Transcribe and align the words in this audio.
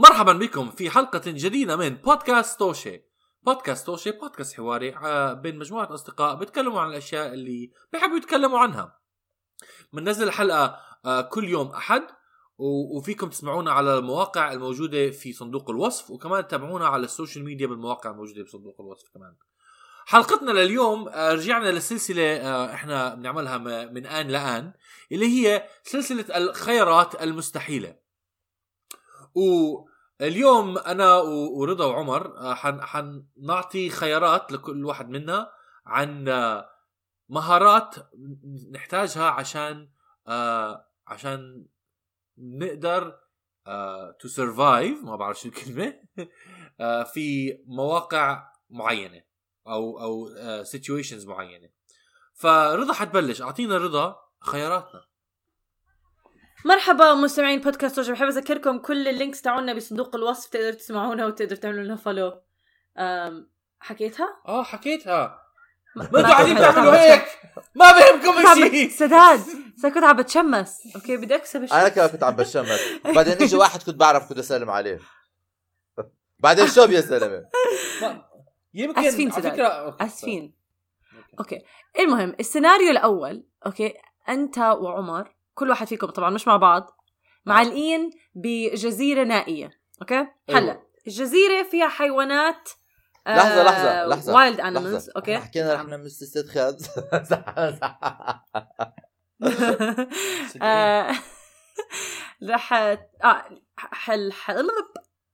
مرحبا 0.00 0.32
بكم 0.32 0.70
في 0.70 0.90
حلقة 0.90 1.22
جديدة 1.26 1.76
من 1.76 1.88
بودكاست 1.88 2.58
توشي. 2.58 3.02
بودكاست 3.42 3.86
توشي 3.86 4.10
بودكاست 4.10 4.54
حواري 4.56 4.96
آه، 4.96 5.32
بين 5.32 5.58
مجموعة 5.58 5.94
أصدقاء 5.94 6.34
بيتكلموا 6.34 6.80
عن 6.80 6.90
الأشياء 6.90 7.34
اللي 7.34 7.72
بيحبوا 7.92 8.16
يتكلموا 8.16 8.58
عنها. 8.58 8.98
بننزل 9.92 10.28
الحلقة 10.28 10.80
آه، 11.04 11.20
كل 11.20 11.48
يوم 11.48 11.66
أحد 11.66 12.02
وفيكم 12.58 13.28
تسمعونا 13.28 13.72
على 13.72 13.98
المواقع 13.98 14.52
الموجودة 14.52 15.10
في 15.10 15.32
صندوق 15.32 15.70
الوصف 15.70 16.10
وكمان 16.10 16.46
تتابعونا 16.48 16.86
على 16.86 17.04
ال 17.04 17.10
social 17.10 17.44
media 17.44 17.66
بالمواقع 17.66 18.10
الموجودة 18.10 18.42
بصندوق 18.42 18.80
الوصف 18.80 19.08
كمان. 19.14 19.36
حلقتنا 20.06 20.50
لليوم 20.50 21.08
آه، 21.08 21.32
رجعنا 21.32 21.68
للسلسلة 21.68 22.36
إحنا 22.74 23.14
بنعملها 23.14 23.58
من 23.86 24.06
آن 24.06 24.28
لآن 24.28 24.72
اللي 25.12 25.26
هي 25.26 25.68
سلسلة 25.82 26.36
الخيارات 26.36 27.22
المستحيلة. 27.22 28.07
واليوم 29.34 30.78
أنا 30.78 31.16
ورضا 31.16 31.86
وعمر 31.86 32.38
آه، 32.38 32.54
حن 32.54 32.80
حنعطي 32.82 33.90
خيارات 33.90 34.52
لكل 34.52 34.84
واحد 34.84 35.08
منا 35.08 35.52
عن 35.86 36.28
آه، 36.28 36.70
مهارات 37.28 37.94
نحتاجها 38.72 39.30
عشان 39.30 39.90
آه، 40.26 40.86
عشان 41.06 41.66
نقدر 42.38 43.18
to 44.20 44.28
survive 44.28 45.04
ما 45.04 45.16
بعرف 45.16 45.40
شو 45.40 45.48
الكلمة 45.48 45.94
في 47.12 47.58
مواقع 47.66 48.52
معينة 48.70 49.22
أو 49.66 50.00
أو 50.00 50.28
situations 50.64 51.26
معينة. 51.26 51.68
فرضا 52.34 52.92
حتبلش 52.92 53.42
أعطينا 53.42 53.78
رضا 53.78 54.16
خياراتنا. 54.40 55.04
مرحبا 56.64 57.14
مستمعين 57.14 57.60
بودكاست 57.60 57.98
وجه 57.98 58.12
بحب 58.12 58.26
أذكركم 58.26 58.78
كل 58.78 59.08
ال 59.08 59.14
links 59.14 59.42
تاعونا 59.42 59.72
بصندوق 59.72 60.16
الوصف 60.16 60.48
تقدروا 60.50 60.70
تسمعونا 60.70 61.26
وتقدروا 61.26 61.60
تعملوا 61.60 61.84
لنا 61.84 61.96
follow 61.96 62.40
حكيتها؟ 63.80 64.40
آه 64.48 64.62
حكيتها. 64.62 65.42
ما 65.96 66.04
أنتوا 66.04 66.20
قاعدين 66.22 66.56
تعملوا 66.56 66.92
بتشمس. 66.92 67.00
هيك؟ 67.00 67.24
ما 67.74 67.92
بهمكم 67.92 68.54
شيء. 68.54 68.90
سداد 68.90 69.40
كنت 69.82 70.04
عم 70.04 70.16
بتشمس. 70.16 70.78
okay 70.96 71.16
بدي 71.16 71.34
أكسب 71.34 71.62
الشيء 71.62 71.78
أنا 71.78 71.88
كمان 71.88 72.08
كنت 72.08 72.22
عم 72.22 72.36
بشمس 72.36 72.80
بعدين 73.04 73.32
اجى 73.32 73.56
واحد 73.56 73.82
كنت 73.82 73.96
بعرف 73.96 74.28
كنت 74.28 74.38
أسلم 74.38 74.70
عليه. 74.70 75.00
بعدين 76.38 76.66
شو 76.66 76.82
يا 76.82 77.00
زلمه 77.00 77.48
يمكن 78.74 79.06
آسفين 79.06 79.32
على 79.32 79.42
سداد. 79.42 79.52
فكره 79.52 79.66
okay. 79.66 80.04
أسفين. 80.04 80.54
okay. 81.38 81.62
المهم 81.98 82.36
السيناريو 82.40 82.90
الأول 82.90 83.44
okay 83.66 83.94
أنت 84.28 84.58
وعمر 84.58 85.37
كل 85.58 85.70
واحد 85.70 85.86
فيكم 85.86 86.06
طبعا 86.06 86.30
مش 86.30 86.48
مع 86.48 86.56
بعض 86.56 87.00
معلقين 87.46 88.10
بجزيرة 88.34 89.24
نائية 89.24 89.70
okay 90.02 90.26
هلأ 90.50 90.58
أيوة. 90.58 90.82
الجزيرة 91.06 91.62
فيها 91.62 91.88
حيوانات 91.88 92.68
لحظة 93.26 93.62
لحظة 94.06 94.34
wild 94.34 94.58
لحظة. 94.58 94.68
animals 94.68 95.10
okay 95.16 95.38
حكينا 95.38 95.74
رح 95.74 95.84
نعمل 95.84 96.06
استدخال 96.06 96.78
آه، 100.62 101.12
رح 102.50 102.72
آه 102.72 103.04
حل 103.76 104.32
حل 104.32 104.68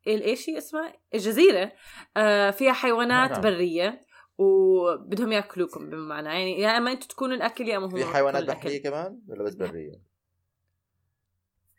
الايش 0.06 0.50
هي 0.50 0.58
اسمها 0.58 0.92
الجزيرة 1.14 1.72
آه، 2.16 2.50
فيها 2.50 2.72
حيوانات 2.72 3.30
نعم. 3.30 3.40
برية 3.40 4.00
وبدهم 4.38 5.32
يأكلوكم 5.32 5.90
بمعنى 5.90 6.28
يعني 6.28 6.60
يا 6.60 6.76
إما 6.78 6.92
أنتم 6.92 7.06
تكونوا 7.06 7.36
الأكل 7.36 7.68
يا 7.68 7.76
إما 7.76 7.86
هم 7.86 7.90
في 7.90 8.04
حيوانات. 8.04 8.44
بحرية 8.44 8.82
كمان 8.82 9.20
ولا 9.28 9.44
بس 9.44 9.54
برية؟ 9.54 10.13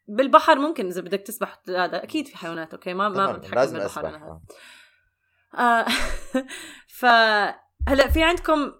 بالبحر 0.07 0.59
ممكن 0.59 0.87
إذا 0.87 1.01
بدك 1.01 1.21
تسبح 1.21 1.59
هذا 1.69 2.03
أكيد 2.03 2.27
في 2.27 2.37
حيوانات 2.37 2.73
okay؟ 2.73 2.93
ما 2.93 3.09
ما 3.09 3.31
بتحكم 3.31 3.55
لازم 3.55 3.77
بالبحر 3.77 4.07
أنا. 4.07 4.41
آه. 5.57 5.85
ف 6.99 7.05
هلا 7.87 8.07
في 8.13 8.23
عندكم 8.23 8.71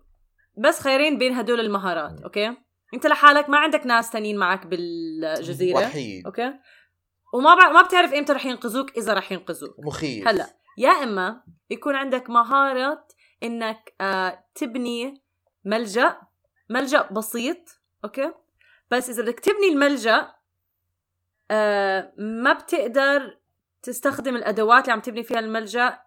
بس 0.58 0.82
خيارين 0.82 1.18
بين 1.18 1.34
هدول 1.34 1.60
المهارات 1.60 2.22
okay؟ 2.22 2.58
أنت 2.94 3.08
لحالك 3.08 3.50
ما 3.50 3.58
عندك 3.58 3.86
ناس 3.86 4.10
تانيين 4.10 4.38
معك 4.38 4.68
بالجزيرة 4.68 5.78
وحيد. 5.78 6.26
okay؟ 6.26 6.54
وما 7.34 7.56
بع... 7.56 7.72
ما 7.72 7.82
بتعرف 7.82 8.14
إمتى 8.14 8.34
رح 8.34 8.46
ينقذوك 8.46 8.98
إذا 8.98 9.14
رح 9.14 9.32
ينقذوك. 9.32 9.76
مخيف. 9.86 10.28
هلأ 10.28 10.48
يا 10.78 10.90
إما 10.90 11.44
يكون 11.70 11.96
عندك 11.96 12.30
مهاره 12.30 13.06
إنك 13.44 13.96
آه 14.02 14.46
تبني 14.56 15.24
ملجأ 15.66 16.18
ملجأ 16.70 17.10
بسيط 17.12 17.58
okay؟ 18.04 18.34
بس 18.92 19.10
إذا 19.10 19.24
بدك 19.24 19.40
تبني 19.40 19.68
الملجأ 19.70 20.36
آه 21.52 22.14
ما 22.18 22.54
بتقدر 22.54 23.38
تستخدم 23.84 24.36
الأدوات 24.36 24.84
اللي 24.84 24.94
عم 24.94 25.00
تبني 25.00 25.24
فيها 25.24 25.40
الملجأ 25.40 26.00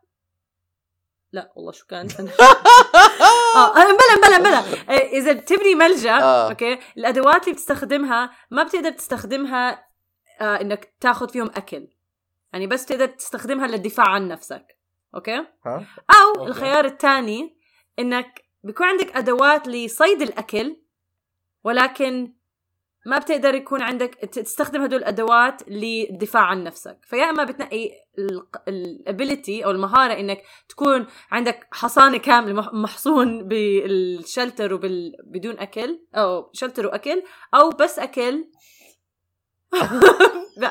لا 1.33 1.53
والله 1.57 1.73
شو 1.73 1.87
كان 1.87 2.09
آه 3.57 3.77
آه، 3.77 3.85
بلا 3.85 4.29
بلا 4.29 4.39
بلا 4.39 4.59
آه، 4.59 4.93
إذا 4.93 5.33
بتبني 5.33 5.75
ملجأ 5.75 6.19
آه. 6.21 6.51
okay 6.51 6.79
الأدوات 6.97 7.43
اللي 7.43 7.53
بتستخدمها 7.53 8.31
ما 8.51 8.63
بتقدر 8.63 8.91
تستخدمها 8.91 9.89
آه 10.41 10.61
إنك 10.61 10.95
تاخذ 11.01 11.29
فيهم 11.29 11.47
أكل 11.47 11.89
يعني 12.53 12.67
بس 12.67 12.87
تقدر 12.87 13.07
تستخدمها 13.07 13.67
للدفاع 13.67 14.09
عن 14.09 14.29
نفسك 14.29 14.79
okay 15.15 15.47
ها؟ 15.67 15.87
أو 16.11 16.35
okay. 16.37 16.51
الخيار 16.51 16.85
الثاني 16.85 17.59
إنك 17.99 18.45
بيكون 18.65 18.87
عندك 18.87 19.17
أدوات 19.17 19.69
لصيد 19.69 20.23
الأكل 20.23 20.77
ولكن 21.65 22.33
ما 23.07 23.19
بتقدر 23.19 23.55
يكون 23.55 23.83
عندك 23.83 24.15
تستخدم 24.15 24.83
هدول 24.83 24.99
الأدوات 24.99 25.63
للدفاع 25.69 26.43
عن 26.43 26.65
نفسك. 26.65 26.99
فيا 27.09 27.31
إما 27.31 27.45
بتنقي 27.45 27.91
ال 28.69 28.81
ability 28.81 29.65
أو 29.65 29.71
المهارة 29.71 30.13
إنك 30.13 30.43
تكون 30.69 31.07
عندك 31.31 31.67
حصانة 31.73 32.19
كاملة 32.19 32.53
مح- 32.55 32.73
محصون 32.75 33.49
بال 33.49 33.77
shelter 33.77 34.75
وبال 34.75 35.13
بدون 35.25 35.59
أكل 35.59 35.99
أو 36.15 36.51
shelter 36.53 36.87
وأكل 36.87 37.23
أو 37.55 37.71
بس 37.71 37.99
أكل. 37.99 38.45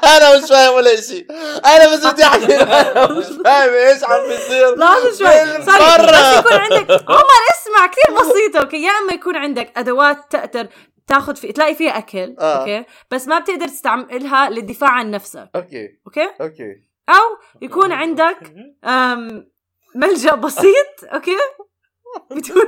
أنا 0.03 0.37
مش 0.37 0.49
فاهم 0.49 0.73
ولا 0.75 1.01
شيء. 1.01 1.25
أنا 1.65 1.93
بس 1.95 2.05
بدي 2.05 2.23
أحكي. 2.23 2.55
أنا 2.61 3.11
مش 3.11 3.25
فاهم 3.25 3.73
إيش 3.73 4.03
عم 4.03 4.27
بيصير. 4.27 4.75
لحظة 4.77 5.17
شوي 5.17 5.65
sorry 5.65 5.77
برا. 5.97 6.31
بس 6.31 6.37
يكون 6.37 6.57
عندك 6.57 6.91
عمر 7.09 7.41
اسمع 7.53 7.87
كثير 7.87 8.15
بسيطة. 8.19 8.59
okay 8.59 8.83
يا 8.83 8.91
إما 8.91 9.13
يكون 9.13 9.35
عندك 9.35 9.73
أدوات 9.77 10.17
تقدر 10.31 10.67
تاخذ 11.07 11.35
في 11.35 11.51
تلاقي 11.51 11.75
فيها 11.75 11.97
أكل 11.97 12.35
آه. 12.39 12.59
okay؟ 12.59 12.85
بس 13.11 13.27
ما 13.27 13.39
بتقدر 13.39 13.67
تستعملها 13.67 14.49
للدفاع 14.49 14.89
عن 14.89 15.11
نفسك 15.11 15.49
okay. 15.55 15.99
okay؟ 16.07 16.29
okay. 16.41 16.87
أو 17.09 17.37
يكون 17.61 17.91
عندك 17.91 18.53
أم 18.83 19.51
ملجأ 19.95 20.35
بسيط 20.35 21.03
okay؟ 21.13 21.37
بدون 22.31 22.65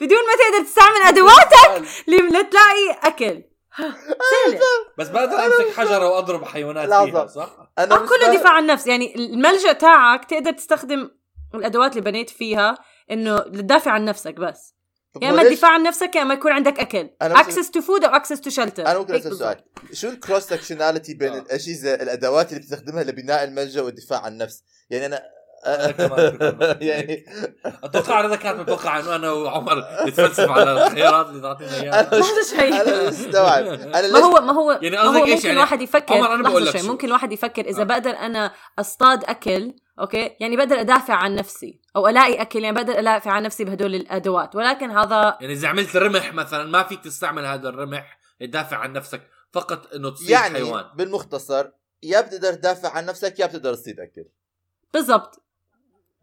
بدون 0.00 0.18
ما 0.18 0.34
تقدر 0.50 0.64
تستعمل 0.64 1.02
أدواتك 1.08 1.88
لتلاقي 2.08 2.98
أكل. 3.02 3.42
سهلة. 3.76 4.60
بس 4.98 5.08
بقدر 5.08 5.46
أمسك 5.46 5.76
حجرة 5.76 6.08
وأضرب 6.08 6.44
حيوانات. 6.44 7.08
فيها 7.08 7.26
صح؟ 7.26 7.72
أنا 7.78 7.94
أو 7.94 8.06
كله. 8.06 8.34
دفاع 8.34 8.52
عن 8.52 8.62
النفس 8.62 8.86
يعني 8.86 9.14
الملجأ 9.14 9.72
تاعك 9.72 10.24
تقدر 10.24 10.52
تستخدم 10.52 11.10
الأدوات 11.54 11.92
اللي 11.96 12.10
بنيت 12.10 12.30
فيها 12.30 12.78
إنه 13.10 13.36
لتدافع 13.36 13.90
عن 13.90 14.04
نفسك 14.04 14.34
بس. 14.34 14.77
يا 15.22 15.30
إما 15.30 15.42
الدفاع 15.42 15.70
عن 15.70 15.82
نفسك 15.82 16.16
يا 16.16 16.22
إما 16.22 16.34
يكون 16.34 16.52
عندك 16.52 16.80
أكل. 16.80 17.10
access 17.22 17.70
to 17.70 17.80
food 17.80 18.04
أو 18.04 18.14
access 18.14 18.40
to 18.40 18.50
shelter 18.50 18.86
أنا 18.86 18.98
ممكن 18.98 19.14
أسأل 19.14 19.36
سؤال. 19.36 19.56
شو 19.92 20.08
ال 20.08 20.14
cross 20.14 20.42
sectionality 20.42 21.14
بين 21.14 21.32
آه. 21.32 21.38
الأجهزة 21.38 21.94
الأدوات 21.94 22.48
اللي 22.48 22.60
بتستخدمها 22.60 23.02
لبناء 23.04 23.44
الملجأ 23.44 23.82
والدفاع 23.82 24.20
عن 24.20 24.32
النفس؟ 24.32 24.62
يعني 24.90 25.06
أنا 25.06 25.22
يعني 26.80 27.24
أتوقع 27.64 28.20
رضا 28.20 28.36
كانت 28.36 28.60
متوقع 28.60 28.98
إنه 28.98 29.16
أنا 29.16 29.32
وعمر 29.32 29.84
نتفلسف 30.06 30.50
على 30.50 30.86
الخيارات 30.86 31.26
اللي 31.26 31.42
تعطينا 31.42 31.74
إياها. 31.74 32.00
أنا 32.00 32.16
لحظة 32.20 32.56
شوي. 32.56 32.80
أنا 32.80 33.08
مستوعب. 33.08 33.66
أنا 33.66 34.12
ما 34.12 34.18
هو 34.18 34.40
ما 34.40 34.52
هو 34.52 34.72
يعني 34.82 34.96
ما 34.96 35.02
قصدك 35.02 35.16
هو 35.16 35.24
إيش 35.24 35.34
ممكن 35.34 35.46
يعني؟ 35.46 35.52
الواحد 35.52 35.82
يفكر 35.82 36.14
عمر، 36.14 36.34
أنا 36.34 36.48
بقول 36.48 36.66
لك. 36.66 36.84
ممكن 36.84 37.06
الواحد 37.06 37.32
يفكر 37.32 37.64
إذا 37.64 37.80
آه. 37.80 37.84
بقدر 37.84 38.10
أنا 38.10 38.52
أصطاد 38.78 39.24
أكل 39.24 39.74
okay؟ 40.00 40.36
يعني 40.40 40.56
بقدر 40.56 40.80
أدافع 40.80 41.14
عن 41.14 41.34
نفسي. 41.34 41.80
أو 41.98 42.08
ألاقي 42.08 42.42
أكل 42.42 42.64
يعني 42.64 42.76
بقدر 42.76 42.98
ادافع 42.98 43.30
عن 43.30 43.42
نفسي 43.42 43.64
بهدول 43.64 43.94
الأدوات. 43.94 44.56
ولكن 44.56 44.90
هذا 44.90 45.38
يعني 45.40 45.52
إذا 45.52 45.68
عملت 45.68 45.96
رمح 45.96 46.34
مثلا 46.34 46.64
ما 46.64 46.82
فيك 46.82 47.04
تستعمل 47.04 47.44
هذا 47.46 47.68
الرمح 47.68 48.18
تدافع 48.40 48.76
عن 48.76 48.92
نفسك 48.92 49.22
فقط 49.52 49.94
إنه 49.94 50.10
تصيد 50.10 50.30
يعني 50.30 50.54
حيوان. 50.54 50.84
بالمختصر 50.94 51.66
يا 52.02 52.20
بتقدر 52.20 52.54
تدافع 52.54 52.90
عن 52.90 53.06
نفسك 53.06 53.38
يا 53.38 53.46
بتقدر 53.46 53.74
تصيد 53.74 54.00
أكل. 54.00 54.24
بالضبط. 54.94 55.42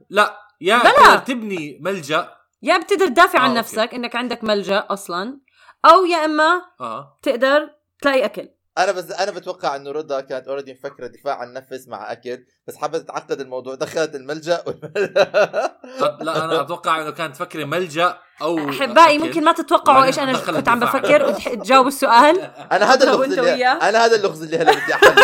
لا 0.09 0.39
يا 0.61 0.77
بلا. 0.77 1.15
تبني 1.15 1.77
ملجأ. 1.81 2.35
يا 2.61 2.77
بتقدر 2.77 3.07
تدافع 3.07 3.39
آه، 3.39 3.41
عن 3.41 3.47
okay. 3.49 3.59
نفسك 3.59 3.93
إنك 3.93 4.15
عندك 4.15 4.43
ملجأ 4.43 4.85
أصلا 4.89 5.39
أو 5.85 6.05
يا 6.05 6.25
إما 6.25 6.61
آه. 6.81 7.17
تقدر 7.21 7.69
تلاقي 8.01 8.25
أكل. 8.25 8.49
أنا 8.77 8.91
بس 8.91 9.11
أنا 9.11 9.31
بتوقع 9.31 9.75
إنه 9.75 9.91
رضا 9.91 10.21
كانت 10.21 10.47
already 10.47 10.73
مفكرة 10.73 11.07
دفاع 11.07 11.35
عن 11.37 11.47
النفس 11.47 11.87
مع 11.87 12.11
اكل 12.11 12.45
بس 12.67 12.75
حبت 12.75 12.95
تتعقد 13.01 13.41
الموضوع 13.41 13.75
دخلت 13.75 14.15
الملجأ. 14.15 14.55
قد 14.55 16.17
لا 16.21 16.45
أنا 16.45 16.61
أتوقع 16.65 17.01
إنه 17.01 17.11
كانت 17.11 17.35
تفكري 17.35 17.65
ملجأ 17.65 18.17
أو 18.41 18.69
أحبائي. 18.69 19.17
ممكن 19.17 19.43
ما 19.43 19.51
تتوقعوا 19.51 20.03
إيش 20.03 20.19
أنا 20.19 20.37
كنت 20.39 20.67
عم. 20.69 20.79
بفكر 20.79 21.25
وتجاوبوا 21.27 21.87
السؤال. 21.87 22.41
أنا 22.71 22.93
هذا 22.93 23.03
اللغز 23.03 23.39
اللي. 23.39 23.67
أنا 23.67 24.05
هذا 24.05 24.15
اللغز 24.15 24.43
اللي 24.43 24.57
هلا 24.57 24.71
بدي 24.71 24.93
احله 24.93 25.15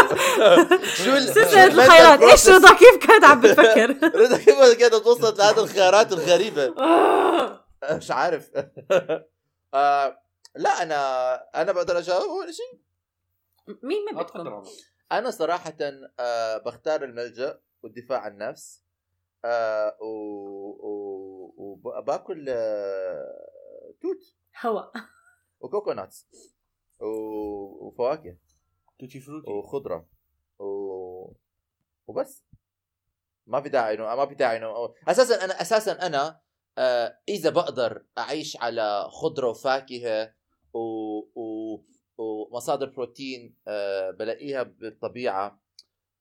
شو 1.04 1.20
سلسلة 1.20 1.66
الخيارات. 1.66 2.22
إيش؟ 2.22 2.50
رضا؟ 2.50 2.74
كيف 2.74 3.08
كانت 3.08 3.24
عم 3.26 3.42
بتفكر؟ 3.42 3.96
رضا 4.16 4.38
كيف 4.38 4.80
كانت 4.80 4.96
توصلت 4.96 5.40
لهذه 5.40 5.60
الخيارات 5.60 6.12
الغريبة؟ 6.12 6.74
مش 7.92 8.12
عارف. 8.12 8.50
آه 9.74 10.18
لا 10.56 10.82
أنا 10.84 11.34
أنا 11.56 11.72
بقدر 11.72 11.98
أجاوب 11.98 12.30
ولا 12.30 12.52
شيء. 12.52 12.91
مين 13.68 14.06
ما 14.14 14.22
بدكم. 14.22 14.64
أنا 15.12 15.32
صراحة 15.32 15.78
آه 16.20 16.58
بختار 16.58 17.04
الملجأ 17.04 17.62
والدفاع 17.84 18.20
عن 18.20 18.32
النفس 18.32 18.84
آه 19.46 19.98
و... 20.02 20.06
و... 20.88 21.54
وباكل 21.58 22.46
آه 22.50 23.94
توت. 24.02 24.36
هوا. 24.62 24.82
و 25.60 25.67
coconuts 25.67 26.28
و... 27.00 27.06
وفواكه. 27.88 28.38
tutti 29.00 29.20
frutti. 29.20 29.52
وخضرة. 29.52 30.10
و... 30.60 31.34
وبس. 32.08 32.46
ما 33.48 33.62
في 33.62 33.70
داعي 33.70 33.96
انه 33.96 34.16
ما 34.16 34.26
في 34.26 34.36
داعي 34.36 34.58
انه 34.58 34.94
أساسا 35.08 35.46
أنا 35.46 35.62
أساسا 35.62 35.92
أنا 35.92 36.42
آه 36.78 37.20
إذا 37.30 37.50
بقدر 37.50 38.06
أعيش 38.18 38.58
على 38.58 39.08
خضرة 39.10 39.50
وفاكهة 39.50 40.34
و... 40.74 40.80
و... 41.36 41.76
ومصادر 42.22 42.86
بروتين 42.90 43.56
آه 43.68 44.12
بلاقيها 44.12 44.64
بالطبيعة. 44.64 45.62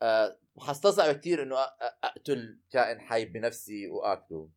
آه 0.02 0.37
حستصعب 0.58 1.14
كثير 1.14 1.43
إنه 1.43 1.56
أقتل 2.05 2.58
كائن 2.70 3.00
حي 3.00 3.25
بنفسي 3.25 3.88
وأكله. 3.88 4.49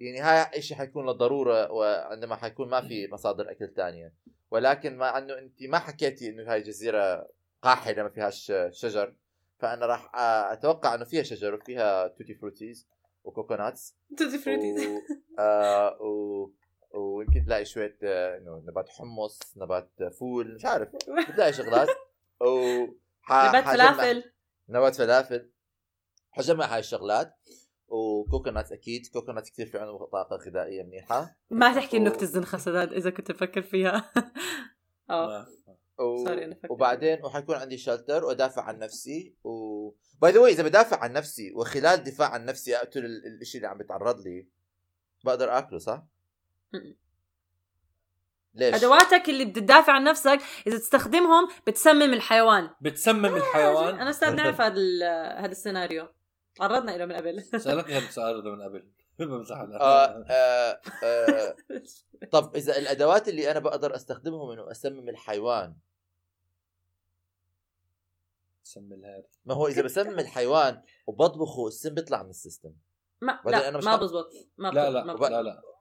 يعني 0.00 0.20
هاي 0.20 0.62
شيء 0.62 0.76
حيكون 0.76 1.06
للضرورة 1.06 1.72
وعندما 1.72 2.36
حيكون 2.36 2.68
ما 2.68 2.80
في 2.80 3.08
مصادر 3.12 3.50
أكل 3.50 3.68
تانية. 3.68 4.12
ولكن 4.50 4.96
مع 4.96 5.18
إنه 5.18 5.38
انت 5.38 5.62
ما 5.62 5.78
حكيتي 5.78 6.28
إنه 6.28 6.52
هاي 6.52 6.62
جزيرة 6.62 7.28
قاحلة 7.62 8.02
ما 8.02 8.08
فيهاش 8.08 8.52
شجر 8.70 9.14
فأنا 9.58 9.86
راح 9.86 10.10
أتوقع 10.52 10.94
إنه 10.94 11.04
فيها 11.04 11.22
شجر 11.22 11.54
وفيها 11.54 12.08
tutti 12.08 12.34
fruttis 12.34 12.88
و 13.24 13.32
coconuts 13.32 13.96
tutti 14.18 14.38
و... 14.86 15.00
آه 15.38 16.02
و... 16.02 16.50
ويمكن 16.94 17.44
تلاقي 17.44 17.64
شوية 17.64 17.98
آه، 18.02 18.38
إنه 18.38 18.62
نبات 18.66 18.88
حمص 18.88 19.38
نبات 19.56 19.90
فول 20.18 20.54
مش 20.54 20.64
عارف 20.64 20.88
بتلاقي 21.28 21.52
شغلات. 21.52 21.88
و 22.40 22.84
نبات 23.30 23.64
فلافل. 23.64 24.24
نبات 24.68 24.94
فلافل. 24.96 25.50
حجمع 26.30 26.64
هاي 26.66 26.78
الشغلات. 26.78 27.34
وكوكونات 27.88 28.72
أكيد 28.72 29.06
كوكونات 29.06 29.48
كثير 29.48 29.66
في 29.66 29.78
عندهم 29.78 30.04
طاقة 30.04 30.36
غذائية 30.36 30.82
منيحة. 30.82 31.36
ما 31.50 31.74
تحكي 31.74 31.96
و- 31.96 32.00
النكته 32.00 32.22
الزنخه 32.22 32.58
سداد 32.58 32.92
إذا 32.92 33.10
كنت 33.10 33.30
تفكر 33.30 33.62
فيها. 33.62 34.12
آه. 35.10 35.26
ما- 35.26 35.46
و... 36.04 36.24
sorry 36.24 36.44
أنا 36.44 36.54
فكرت. 36.54 36.70
وبعدين 36.70 37.24
وحيكون 37.24 37.56
عندي 37.56 37.78
shelter 37.78 38.24
وأدافع 38.24 38.62
عن 38.62 38.78
نفسي. 38.78 39.34
و 39.44 39.90
by 40.22 40.32
the 40.32 40.44
إذا 40.46 40.62
بدافع 40.62 40.96
عن 41.00 41.12
نفسي 41.12 41.52
وخلال 41.54 42.02
دفاع 42.04 42.28
عن 42.28 42.44
نفسي 42.44 42.76
أقتل 42.76 43.04
ال- 43.04 43.40
الشيء 43.40 43.56
اللي 43.58 43.68
عم 43.68 43.78
بيتعرض 43.78 44.20
لي 44.20 44.48
بقدر 45.24 45.58
آكله 45.58 45.78
صح؟ 45.78 46.06
ليش؟ 48.54 48.74
أدواتك 48.74 49.28
اللي 49.28 49.44
بتدافع 49.44 49.92
عن 49.92 50.04
نفسك 50.04 50.38
إذا 50.66 50.78
تستخدمهم 50.78 51.48
بتسمم 51.66 52.12
الحيوان. 52.12 52.70
بتسمم 52.80 53.36
الحيوان؟ 53.36 53.94
أنا 53.94 54.10
أستاذ 54.10 54.34
نعرف 54.34 54.60
هذا 54.66 54.74
هذا 55.36 55.50
السيناريو. 55.50 56.08
تعرضنا 56.54 56.90
له 56.90 57.06
من 57.06 57.12
قبل. 57.12 57.42
سالك 57.64 57.90
هذا 57.90 58.08
السؤال 58.08 58.44
من 58.44 58.62
قبل. 58.62 58.88
بمزح. 59.18 59.56
آه 59.56 60.24
آه 60.30 60.80
آه. 61.04 61.56
طب 62.32 62.56
إذا 62.56 62.78
الأدوات 62.78 63.28
اللي 63.28 63.50
أنا 63.50 63.58
بقدر 63.58 63.94
أستخدمهم 63.94 64.50
إنه 64.50 64.70
أسمم 64.70 65.08
الحيوان. 65.08 65.74
سم 68.62 68.92
الهاد 68.92 69.26
ما 69.44 69.54
هو 69.54 69.66
إذا 69.66 69.82
بسمم 69.82 70.18
الحيوان 70.18 70.82
وبطبخه 71.06 71.68
السم 71.68 71.94
بيطلع 71.94 72.22
من 72.22 72.30
السيستم. 72.30 72.72
ما 73.20 73.40
لا 73.46 73.68
أنا 73.68 73.78
مش 73.78 73.84
ما. 73.84 73.96
بزبط. 73.96 74.30
ما 74.56 74.68
لا 74.68 74.90
لا 74.90 75.14
بزبط. 75.14 75.30
لا 75.30 75.42
لا. 75.42 75.73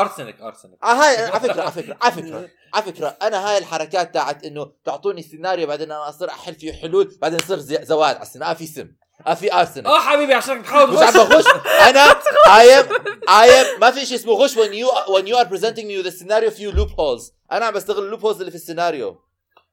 أرسنك 0.00 0.40
أرسنك. 0.40 0.78
آه 0.82 0.86
هاي 0.86 1.16
على 1.16 1.40
فكرة 1.40 1.62
على 1.62 1.72
فكرة 1.72 1.96
على 2.02 2.12
فكرة 2.12 2.48
على 2.74 2.82
فكرة. 2.84 3.16
أنا 3.22 3.50
هاي 3.50 3.58
الحركات 3.58 4.14
تاعت 4.14 4.44
إنه 4.44 4.72
تعطوني 4.84 5.22
سيناريو 5.22 5.66
بعدين 5.66 5.92
أنا 5.92 6.08
أصير 6.08 6.28
أحل 6.30 6.54
فيه 6.54 6.72
حلول 6.72 7.18
بعدين 7.22 7.38
يصير 7.44 7.58
زي- 7.58 7.84
زواج 7.84 8.14
على 8.14 8.22
السيناريو. 8.22 8.52
آه 8.54 8.58
في 8.58 8.66
سم. 8.66 8.88
آه 9.26 9.34
في 9.34 9.54
ارسنال 9.54 9.86
آه 9.86 10.00
حبيبي 10.00 10.34
عشان 10.34 10.62
تحاول 10.62 10.90
مش 10.90 10.98
عم 11.02 11.12
بغش 11.12 11.44
أنا 11.88 12.12
I 12.60 12.82
am 12.82 12.92
I 13.28 13.48
am 13.48 13.80
ما 13.80 13.90
في 13.90 14.06
شيء 14.06 14.16
اسمه 14.18 14.32
غش 14.32 14.54
when 14.54 14.72
you 14.72 14.88
when 15.14 15.26
you 15.26 15.36
are 15.36 15.48
presenting 15.48 15.86
me 15.86 16.02
with 16.02 16.06
a 16.06 16.16
scenario 16.22 16.50
few 16.50 16.76
loopholes. 16.78 17.32
أنا 17.52 17.66
عم 17.66 17.74
بستغل 17.74 18.04
اللوب 18.04 18.20
هولز 18.24 18.38
اللي 18.38 18.50
في 18.50 18.56
السيناريو. 18.56 19.20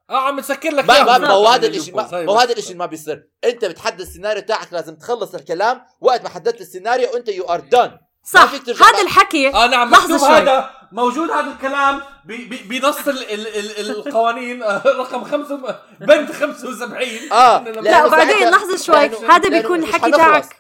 آه 0.10 0.14
عم 0.28 0.40
تسكر 0.40 0.70
لك 0.72 0.86
ما. 0.86 1.04
ما 1.04 1.18
ما 1.18 1.30
هو 1.32 1.48
هذا 1.48 1.68
الشيء. 1.68 1.96
ما 1.96 2.16
هو. 2.26 2.40
هذا 2.40 2.54
الشيء 2.54 2.76
ما 2.76 2.86
بيصير. 2.86 3.30
أنت 3.44 3.66
بتحدد 3.66 4.02
السيناريو 4.02 4.42
تاعك 4.44 4.74
لازم 4.74 4.96
تخلص 4.96 5.36
الكلام. 5.36 5.82
وقت 6.02 6.22
ما 6.24 6.30
حددت 6.30 6.62
السيناريو 6.62 7.10
أنت 7.18 7.30
you 7.30 7.44
are 7.44 7.60
done 7.60 7.98
صح 8.24 8.52
هذا. 8.54 9.02
الحكي. 9.02 9.48
آه 9.54 9.68
نعم 9.68 9.92
مكتوب 9.92 10.18
شوي. 10.18 10.28
هذا. 10.30 10.70
موجود 10.92 11.32
هذا 11.32 11.52
الكلام 11.52 12.02
ب- 12.26 12.32
ب- 12.54 12.68
بنص 12.70 13.08
ال 13.08 13.32
ال 13.34 13.48
ال 13.80 13.90
القوانين. 13.90 14.64
آه، 14.64 14.82
رقم 14.86 15.24
خمسة 15.24 15.76
بند 16.02 16.32
75 16.32 17.32
آه، 17.32 17.58
إنه 17.58 17.70
لما- 17.70 17.82
لا 17.82 18.06
وبعدين 18.06 18.50
لحظة 18.50 18.78
شوي. 18.78 19.28
هذا 19.30 19.50
بيكون 19.50 19.80
الحكي. 19.84 20.12
تاعك. 20.12 20.56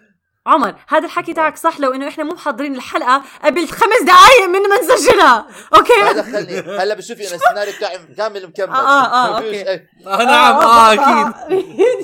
عمر 0.48 0.75
هذا 0.88 1.06
الحكي 1.06 1.34
تاعك 1.34 1.58
صح؟ 1.58 1.80
لو 1.80 1.94
إنه 1.94 2.08
إحنا 2.08 2.24
مو 2.24 2.34
محضرين 2.34 2.75
الحلقة 2.75 3.24
قبل 3.44 3.68
خمس 3.68 4.02
دقائق 4.04 4.46
من 4.48 4.60
ما 4.69 4.81
نسجلها. 4.81 5.48
أوكي؟ 5.75 6.14
دخلني 6.14 6.60
هلا 6.60 6.94
بشوفي 6.94 7.28
أنا 7.28 7.36
السيناريو 7.36 7.74
بتاعي 7.74 8.00
كامل 8.18 8.48
مكمل. 8.48 8.69
آه، 8.69 9.06
آه، 9.28 9.31
ما 9.34 9.40
فيهوش 9.42 9.56
أوكي. 9.68 9.78
أي- 10.04 10.07
آه 10.07 10.24
نعم 10.24 10.56
آه 10.56 10.94
أكيد. 10.94 11.34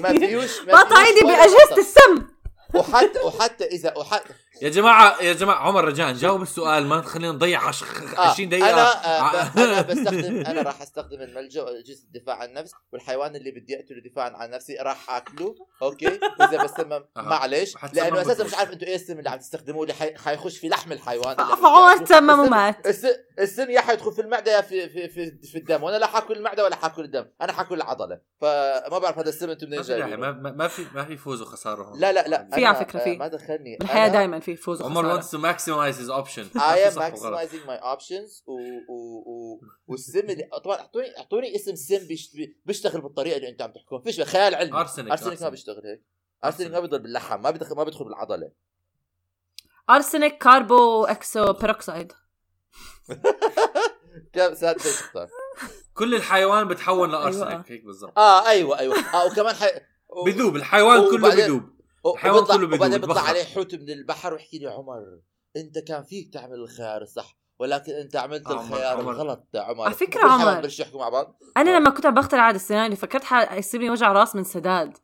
ما 0.03 0.09
فيهوش 0.19 0.51
ما 0.67 1.01
إيدي 1.05 1.25
ولا 1.25 1.35
بأجهزة. 1.37 1.77
السم. 1.77 2.27
وحتى 2.73 3.19
وحتى 3.25 3.63
اذا 3.65 3.93
وحتى 3.97 4.33
يا 4.61 4.69
جماعة 4.69 5.21
يا 5.21 5.33
جماعة 5.33 5.55
عمر 5.67 5.85
رجاء 5.85 6.13
جاوب 6.13 6.41
السؤال 6.41 6.85
ما 6.87 6.99
تخلينا 6.99 7.31
نضيع 7.31 7.67
عش- 7.67 7.83
آه 8.17 8.19
20 8.29 8.49
دقيقة. 8.49 8.69
أنا 8.73 9.05
آه 9.43 9.49
ب- 9.55 9.57
أنا 9.59 9.81
بستخدم 9.81 10.45
أنا 10.45 10.61
راح 10.61 10.81
أستخدم 10.81 11.21
الملجأ 11.21 11.61
واجهزه 11.63 12.03
الدفاع 12.03 12.35
عن 12.35 12.49
النفس 12.49 12.71
والحيوان 12.93 13.35
اللي 13.35 13.51
بدي 13.51 13.75
اقتله 13.79 14.01
دفاعا 14.11 14.29
عن 14.29 14.49
نفسي 14.49 14.75
راح 14.81 15.09
أكله. 15.15 15.55
أوكي؟ 15.81 16.19
واذا 16.39 16.63
بسمم. 16.63 17.03
معلش 17.15 17.73
لأنه 17.93 18.21
أساسا. 18.21 18.43
مش 18.43 18.53
عارف 18.53 18.71
أنتم 18.71 18.85
إيه 18.85 18.95
السم 18.95 19.19
اللي 19.19 19.29
عم 19.29 19.39
تستخدموه 19.39 19.81
اللي 19.83 19.93
حي- 19.93 20.17
حيخش 20.17 20.57
في 20.57 20.69
لحم 20.69 20.91
الحيوان 20.91 21.35
فعمر 21.37 21.93
السم- 22.01 22.29
ومات. 22.39 22.87
الس- 22.87 23.05
السم 23.39 23.69
يا 23.69 23.81
حيدخل 23.81 24.11
في 24.11 24.21
المعدة 24.21 24.51
يا 24.55 24.61
في 24.61 24.89
في 24.89 25.09
في, 25.09 25.31
في 25.51 25.57
الدم. 25.57 25.83
وأنا 25.83 25.97
لا 25.97 26.07
حأكل 26.07 26.33
المعدة 26.37 26.63
ولا 26.63 26.75
حأكل 26.75 27.03
الدم. 27.03 27.25
أنا 27.41 27.53
حأكل 27.53 27.75
العضلة. 27.75 28.19
فما 28.41 28.97
بعرف 28.99 29.17
هذا 29.19 29.29
السم 29.29 29.49
أنتم 29.49 29.67
منين 29.67 29.81
جايبينه. 29.81 30.31
ما, 30.31 30.67
في 30.67 30.85
ما 30.95 31.03
في 31.05 31.17
فوز 31.17 31.41
وخسارة 31.41 31.83
هون. 31.83 31.99
لا 31.99 32.11
لا 32.11 32.27
لا 32.27 32.49
في 32.53 32.61
أنا- 32.61 32.63
على 32.67 32.75
فكرة 32.85 32.99
في. 32.99 33.11
آه، 33.13 33.17
ما 33.17 33.27
دخلني. 33.27 33.77
بالحياة 33.79 34.09
أنا- 34.09 34.11
دائما 34.13 34.39
في 34.47 34.55
فوز 34.55 34.81
عمر 34.81 35.21
wants 35.21 35.25
to 35.25 35.37
maximize 35.37 35.97
his 35.97 36.09
option 36.09 36.59
I 36.59 36.77
am 36.87 36.95
maximizing 36.95 37.63
my 37.67 37.79
options 37.95 38.43
و... 38.45 38.53
و... 38.89 39.23
و... 39.25 39.61
والسم 39.87 40.19
اللي 40.19 40.49
طبعا 40.63 40.77
اعطوني 40.77 41.17
أعطوني 41.17 41.55
اسم 41.55 41.75
سم 41.75 42.07
بيشت... 42.07 42.31
بيشتغل 42.65 43.01
بالطريقة 43.01 43.37
اللي 43.37 43.49
أنتم 43.49 43.65
عم 43.65 43.71
تحكون. 43.71 44.01
فيش 44.01 44.21
خيال 44.21 44.55
علمي. 44.55 44.79
أرسنك، 44.79 45.11
ارسنك 45.11 45.41
ما. 45.41 45.49
بيشتغل 45.49 45.81
هيك. 45.85 46.03
ارسنك 46.45 46.71
ما 46.71 46.79
بيضل 46.79 46.99
باللحم 46.99 47.41
ما 47.41 47.51
بيدخل 47.51 47.75
ما 47.75 47.83
بيدخل 47.83 48.05
بالعضلة. 48.05 48.51
ارسنك 49.89 50.37
كاربو 50.37 51.05
اكسو 51.05 51.53
بيروكسيد 51.53 52.13
كم 54.33 54.55
سادس 54.55 54.85
إيش 54.85 54.99
اختار 54.99 55.27
كل 55.93 56.15
الحيوان 56.15 56.67
بتحول 56.67 57.15
أيوة. 57.15 57.23
لارسنك 57.23 57.71
هيك 57.71 57.85
بالضبط. 57.85 58.17
آه 58.17 58.47
أيوه 58.47 58.79
أيوه. 58.79 58.95
آه 59.13 59.25
وكمان 59.25 59.55
حي... 59.55 59.67
و... 60.09 60.23
بذوب 60.23 60.55
الحيوان 60.55 61.09
كله 61.11 61.35
بذوب 61.35 61.76
وبيطلع- 62.03 62.55
كله 62.55 62.57
بيدوب، 62.57 62.73
وبعدين 62.73 62.97
بيطلع. 63.01 63.21
عليه 63.21 63.43
حوت 63.43 63.75
من 63.75 63.89
البحر 63.89 64.33
ويحكي 64.33 64.59
لي 64.59 64.67
عمر 64.67 65.19
أنت 65.57 65.79
كان 65.79 66.03
فيك 66.03 66.33
تعمل 66.33 66.53
الخيار 66.55 67.01
الصح 67.01 67.37
ولكن 67.59 67.91
أنت 67.93 68.15
عملت 68.15 68.47
عمر، 68.47 68.61
الخيار 68.61 68.97
عمر. 68.97 69.11
الغلط 69.11 69.47
يا 69.53 69.61
عمر. 69.61 69.85
على 69.85 69.95
حيوان 69.95 70.41
عمر. 70.41 70.61
بلشوا 70.61 70.85
يحكوا 70.85 70.99
مع 70.99 71.09
بعض. 71.09 71.39
أنا 71.57 71.77
لما 71.77 71.89
كنت 71.89 72.05
عم 72.05 72.13
بخترع 72.13 72.49
هذا 72.49 72.55
السيناريو 72.55 72.95
فكرت 72.95 73.23
ح- 73.23 73.53
يصير 73.53 73.81
لي 73.81 73.89
وجع 73.89 74.11
راس 74.11 74.35
من 74.35 74.43
سداد. 74.43 74.97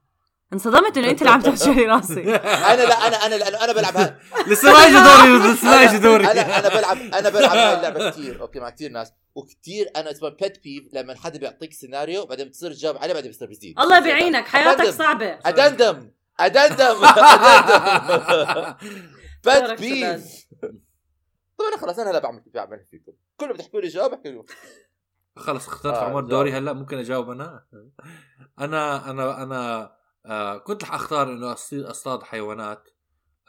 انصدمت 0.53 0.97
إنه 0.97 1.09
أنت 1.09 1.21
اللي 1.21 1.31
عم 1.33 1.41
تحشر 1.41 1.73
لي 1.73 1.85
راسي 1.85 2.21
أنا 2.35 2.81
لا 2.81 3.07
أنا 3.07 3.15
أنا 3.25 3.35
لأنه 3.35 3.63
أنا 3.63 3.73
بلعب 3.73 3.97
ها... 3.97 4.19
لسه 4.47 4.71
ما 4.71 4.77
اجى 4.79 4.93
دوري 4.93 5.53
لسه 5.53 5.65
ما 5.65 5.83
اجى 5.83 5.97
دوري. 5.97 6.31
أنا 6.31 6.59
أنا 6.59 6.69
بلعب 6.69 6.97
أنا 6.97 7.29
بلعب 7.29 7.57
هاي 7.57 7.73
اللعبة 7.77 8.09
كثير 8.09 8.41
أوكي 8.41 8.59
مع 8.59 8.69
كثير 8.69 8.91
ناس. 8.91 9.11
وكثير 9.35 9.91
أنا 9.95 10.11
اسمه 10.11 10.29
بيت 10.29 10.63
بيف 10.63 10.83
لما 10.93 11.15
حدا 11.15 11.39
بيعطيك 11.39 11.73
سيناريو 11.73 12.25
بعدين 12.25 12.47
بتصير 12.47 12.73
تجاوب 12.73 12.97
عليه 12.97 13.13
بعدين 13.13 13.31
بيصير 13.31 13.47
بيزيد. 13.47 13.79
الله 13.79 13.99
بيعينك 13.99 14.47
حياتك 14.47 14.81
أدندم. 14.81 14.97
صعبة. 14.97 15.39
ادندم 15.45 16.11
أدندم. 16.39 16.99
بيت 19.45 19.63
دورك 19.63 19.79
بيف 19.79 20.45
طبعا 21.57 21.77
خلاص 21.81 21.99
أنا 21.99 22.11
هلا 22.11 22.19
بعمل 22.19 22.43
بعمل 22.53 22.85
فيكم. 22.91 23.11
كله 23.37 23.53
بتحكوا 23.53 23.81
لي 23.81 23.87
جواب 23.87 24.13
لكم 24.27 24.43
خلص 25.37 25.67
اخترت 25.67 25.93
آه، 25.93 26.03
عمر. 26.09 26.21
دوري 26.21 26.51
هلا 26.51 26.73
ممكن 26.73 26.97
أجاوب 26.97 27.29
أنا؟ 27.29 27.65
أنا 28.59 29.09
أنا 29.11 29.43
أنا 29.43 29.93
آه 30.25 30.57
كنت 30.57 30.83
رح 30.83 30.93
أختار 30.93 31.27
إنه 31.33 31.51
أصطاد 31.73 32.23
حيوانات 32.23 32.89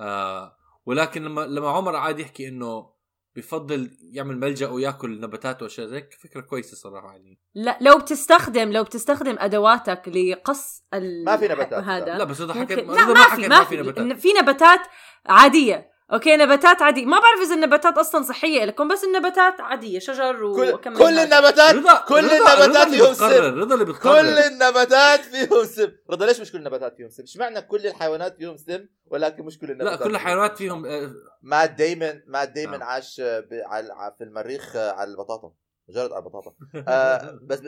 آه 0.01 0.57
ولكن 0.87 1.23
لما 1.25 1.41
لما 1.41 1.69
عمر 1.71 1.97
عاد 1.97 2.19
يحكي 2.19 2.49
إنه 2.49 2.94
بفضل 3.37 3.91
يعمل 4.01 4.39
ملجأ 4.39 4.69
وياكل 4.69 5.21
نباتات 5.21 5.63
وأشياء 5.63 5.87
زي 5.87 5.97
هيك 5.97 6.15
فكرة 6.15 6.41
كويسة 6.41 6.77
صراحة 6.77 7.13
يعني. 7.13 7.39
لا 7.55 7.79
لو 7.81 7.99
بتستخدم 7.99 8.73
لو 8.73 8.85
بتستخدم 8.85 9.37
أدواتك 9.39 10.09
لقص 10.09 10.83
ال... 10.95 11.25
ما 11.25 11.37
في 11.37 11.49
نباتات. 11.49 11.85
هذا 11.85 12.19
لا 12.19 12.25
بس 12.25 12.41
إذا 12.41 12.55
حكيت 12.55 12.79
ممكن... 12.79 12.91
إذا 12.91 13.13
لا 13.13 13.15
ما 13.15 13.37
في 13.37 13.49
ما 13.49 13.65
في 13.65 13.77
نباتات. 13.77 14.19
في 14.19 14.29
نباتات 14.33 14.81
عادية. 15.27 15.94
أوكي 16.13 16.37
نباتات 16.37 16.83
عادية. 16.83 17.05
ما 17.07 17.19
بعرف 17.21 17.41
إذا 17.47 17.55
النباتات 17.55 17.99
أصلا 17.99 18.23
صحية 18.23 18.65
لكم 18.65 18.89
بس 18.89 19.05
النباتات 19.05 19.61
عادية 19.61 19.99
شجر 19.99 20.37
كل, 20.55 20.73
وكم 20.75 20.95
كل 20.99 21.19
النباتات 21.19 21.75
رضا 21.75 21.99
كل 22.01 22.15
رضا- 22.25 22.33
النباتات 22.37 22.89
فيهم 22.89 23.13
بتقرر 23.13 23.51
سم. 23.51 23.59
رضا 23.61 23.75
اللي 23.75 23.85
كل 23.85 23.93
بتقرر 23.93 24.47
النباتات 24.47 25.21
فيهم 25.21 25.65
سم. 25.65 25.93
رضا 26.11 26.27
ليش 26.27 26.41
مش 26.41 26.53
كل 26.53 26.59
النباتات 26.59 26.97
فيهم 26.97 27.09
سم؟ 27.11 27.23
اشمعنى 27.23 27.63
كل 27.63 27.87
الحيوانات 27.87 28.37
فيهم 28.37 28.57
سم 28.57 28.87
ولكن 29.07 29.45
مش 29.45 29.59
كل 29.59 29.67
لا 29.67 29.73
النباتات 29.73 29.99
كل 29.99 30.05
فيهم 30.05 30.15
الحيوانات؟ 30.15 30.59
فيهم 30.59 30.87
آه، 30.87 31.11
مات 31.43 31.71
دايما 31.71 32.23
مات 32.27 32.49
دايما 32.49 32.77
نعم. 32.77 32.89
عاش 32.89 33.21
ب- 33.21 33.63
على 33.67 33.89
على- 33.89 34.19
في 34.19 34.25
المريخ 34.25 34.77
على 34.77 35.11
البطاطا. 35.11 35.53
مجرد 35.89 36.13
على 36.13 36.19
البطاطا. 36.25 36.53
آه 36.89 37.39
بس 37.43 37.61
ب... 37.61 37.65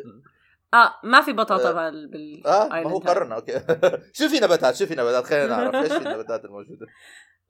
آه 0.74 0.94
ما 1.04 1.20
في 1.20 1.32
بطاطا 1.32 1.68
آه. 1.68 1.72
بال 1.72 2.08
بال 2.10 2.46
آه 2.46 2.68
ما 2.68 2.90
هو. 2.90 2.98
قررنا 2.98 3.34
أوكي. 3.34 3.60
شو 4.18 4.28
في 4.28 4.40
نباتات 4.40 4.76
شو 4.76 4.86
في 4.86 4.94
نباتات 4.94 5.24
خلينا 5.24 5.46
نعرف 5.46 5.74
إيش 5.74 5.92
في 5.92 5.98
النباتات 6.08 6.44
الموجودة. 6.44 6.86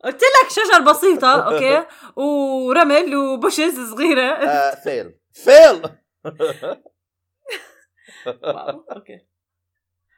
قلت 0.04 0.22
لك 0.22 0.50
شجر 0.50 0.80
بسيطة 0.80 1.40
أوكي؟ 1.52 1.86
ورمل 2.16 3.16
وبشز 3.16 3.90
صغيرة. 3.90 4.22
آه 4.32 4.74
فيل 4.84 5.14
فيل 5.32 5.82
واو 8.26 8.84
أوكي. 8.92 9.26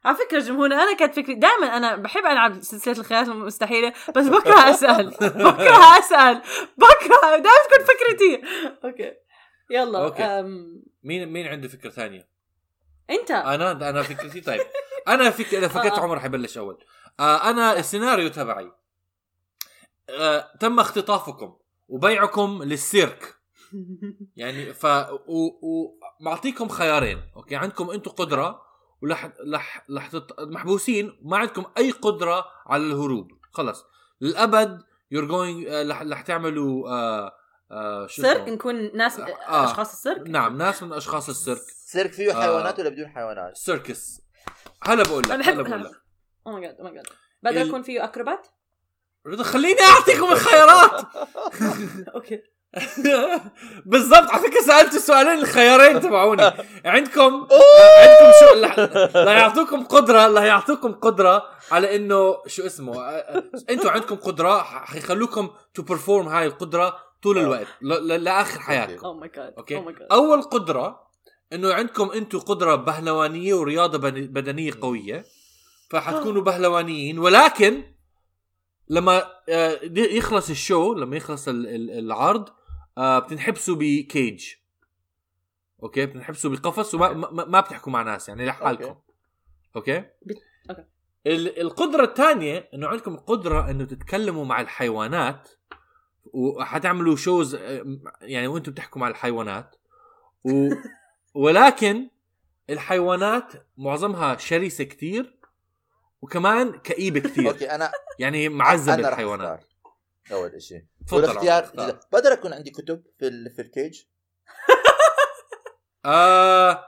على 0.04 0.16
فكرة 0.16 0.38
جمهورنا 0.40 0.82
أنا 0.82 0.97
كانت 0.97 1.14
فكري 1.14 1.35
دائما 1.35 1.76
أنا 1.76 1.97
بحب 1.97 2.26
ألعب 2.26 2.61
سلسلة 2.62 2.99
الخيارات 2.99 3.28
المستحيلة 3.28 3.92
بس 4.16 4.26
بكرة 4.26 4.70
أسأل 4.70 5.11
بكرة 5.50 5.99
أسأل 5.99 6.42
بكرة 6.76 7.20
دائما 7.30 7.58
تكون 7.70 7.85
فكرتي. 7.87 8.42
أوكي. 8.85 9.12
يلا 9.70 10.04
أوكي. 10.04 10.23
أم... 10.23 10.82
مين 11.02 11.28
مين 11.32 11.47
عنده 11.47 11.68
فكرة 11.68 11.90
ثانية؟ 11.90 12.28
أنت. 13.11 13.30
أنا 13.30 13.73
أنا 13.73 14.02
فكرتي 14.02 14.40
طيب. 14.40 14.61
أنا 15.08 15.30
فك... 15.30 15.54
اذا 15.54 15.68
فكرت 15.68 15.92
آه. 15.92 16.00
عمر 16.00 16.20
حيبلش 16.20 16.58
أول. 16.58 16.85
آه 17.20 17.50
أنا 17.50 17.78
السيناريو 17.78 18.28
تبعي. 18.28 18.73
آه 20.11 20.50
تم 20.61 20.81
اختطافكم 20.81 21.57
وبيعكم 21.88 22.62
للسيرك. 22.62 23.35
يعني 24.37 24.75
ف 24.75 24.85
و... 25.29 25.49
ومعطيكم 26.21 26.69
خيارين 26.69 27.23
أوكي؟ 27.37 27.57
عندكم 27.57 27.91
أنتم 27.91 28.11
قدرة 28.11 28.62
ولح 29.03 29.31
لح 29.45 29.85
لح 29.88 30.09
تط... 30.09 30.41
محبوسين 30.41 31.19
ما 31.23 31.37
عندكم 31.37 31.65
أي 31.79 31.91
قدرة 31.91 32.45
على 32.67 32.83
الهروب. 32.83 33.29
خلص 33.53 33.85
للأبد 34.21 34.83
you're 35.11 35.25
going 35.25 35.66
رح 35.67 36.03
رح 36.03 36.21
تعملوا 36.23 36.88
آه 36.91 37.33
آه 37.71 38.07
شو 38.07 38.23
سيرك؟ 38.23 38.49
نكون 38.49 38.97
ناس 38.97 39.21
آه. 39.21 39.65
أشخاص 39.65 39.93
السيرك؟ 39.93 40.29
نعم 40.29 40.59
ناس 40.59 40.83
من 40.83 40.93
أشخاص 40.93 41.29
السيرك. 41.29 41.62
سيرك 41.87 42.12
فيه 42.12 42.33
آه. 42.33 42.43
حيوانات 42.43 42.81
ولا 42.81 42.88
بدون 42.88 43.09
حيوانات؟ 43.09 43.57
circus. 43.57 44.21
هلا 44.83 45.03
بقول 45.03 45.23
لك 45.23 45.31
هلا 45.31 45.62
بقول 45.62 45.85
لك. 45.85 45.91
oh 46.47 46.52
my 46.52 46.61
God 46.62 46.76
oh 46.78 46.85
my 46.85 46.95
God 46.95 47.04
بقدر 47.43 47.61
ال- 47.61 47.69
يكون 47.69 47.83
فيه 47.83 48.05
أكروبات؟ 48.05 48.38
رضا 48.38 48.58
خليني 49.37 49.80
أعطيكم 49.80 50.32
الخيارات. 50.32 51.00
أوكي. 52.14 52.42
بالضبط 53.87 54.30
على 54.30 54.42
فكرة 54.42 54.61
سألت 54.61 54.94
السؤالين 54.94 55.38
الخيارين 55.38 56.00
تبعوني. 56.00 56.42
عندكم 56.85 57.23
عندكم 58.00 58.32
شو 58.40 58.62
رح 58.64 58.78
يعطوكم 59.38 59.85
قدرة 59.85 60.26
رح 60.38 60.42
يعطوكم 60.42 60.92
قدرة 60.92 61.42
على 61.73 61.97
إنه 61.97 62.37
شو 62.47 62.66
اسمه 62.66 63.08
أنتم 63.70 63.88
عندكم 63.88 64.14
قدرة 64.16 64.62
حيخلوكم 64.62 65.50
to 65.75 65.83
perform 65.83 66.28
هاي 66.28 66.47
القدرة 66.47 66.97
طول 67.23 67.38
الوقت 67.38 67.66
ل- 67.82 68.08
ل- 68.08 68.25
لآخر 68.25 68.61
حياتكم. 68.61 69.20
my 69.21 69.28
God 69.37 69.54
أوكي؟ 69.58 69.75
God 69.75 69.95
أول 70.12 70.42
قدرة 70.42 71.00
إنه 71.52 71.73
عندكم 71.75 72.11
أنتم 72.11 72.38
قدرة 72.38 72.75
بهلوانية 72.75 73.54
ورياضة 73.54 73.99
بدنية 74.11 74.73
قوية 74.82 75.25
فحتكونوا 75.90 76.42
بهلوانيين 76.42 77.18
ولكن 77.18 77.82
لما 78.90 79.23
آه، 79.49 79.80
يخلص 79.97 80.50
ال 80.50 80.59
show 80.59 80.95
لما 80.95 81.16
يخلص 81.16 81.49
ال- 81.49 81.66
ال- 81.66 81.90
العرض 81.90 82.49
آه، 82.99 83.18
بتنحبسوا 83.18 83.76
ب 83.78 83.90
cage. 83.90 84.47
أوكي؟ 85.83 86.07
بتنحبسوا 86.07 86.50
بقفص 86.50 86.95
وما 86.95 87.12
ما, 87.45 87.61
بتحكوا 87.61 87.92
مع 87.92 88.02
ناس 88.02 88.28
يعني 88.28 88.47
لحالكم. 88.47 88.95
أوكي. 89.76 89.99
بت- 90.23 90.42
أوكي. 90.71 90.85
ال- 91.26 91.61
القدرة 91.61 92.04
الثانية 92.04 92.68
إنه 92.75 92.87
عندكم 92.88 93.14
القدره 93.14 93.71
إنه 93.71 93.85
تتكلموا 93.85 94.45
مع 94.45 94.61
الحيوانات 94.61 95.49
وحتعملوا 96.25 97.16
shows 97.16 97.54
آه، 97.54 97.85
يعني 98.21 98.47
وأنتم 98.47 98.73
بتحكوا 98.73 99.00
مع 99.00 99.09
الحيوانات 99.09 99.76
و... 100.45 100.68
ولكن 101.45 102.09
الحيوانات 102.71 103.52
معظمها 103.76 104.37
شرسة 104.37 104.85
كتير 104.85 105.38
وكمان 106.22 106.78
كئيبة 106.78 107.20
كتير 107.20 107.48
أوكي 107.48 107.70
أنا 107.70 107.92
يعني 108.18 108.48
معذبة 108.48 109.08
الحيوانات. 109.08 109.64
أول 110.32 110.62
شيء 110.62 110.84
والاختيار. 111.12 111.70
بقدر 112.12 112.32
أكون 112.32 112.52
عندي 112.52 112.70
كتب 112.70 113.02
في 113.18 113.28
ال... 113.28 113.50
في 113.50 113.62
ال 113.62 113.69
cage؟ 113.69 114.02
آه... 116.04 116.84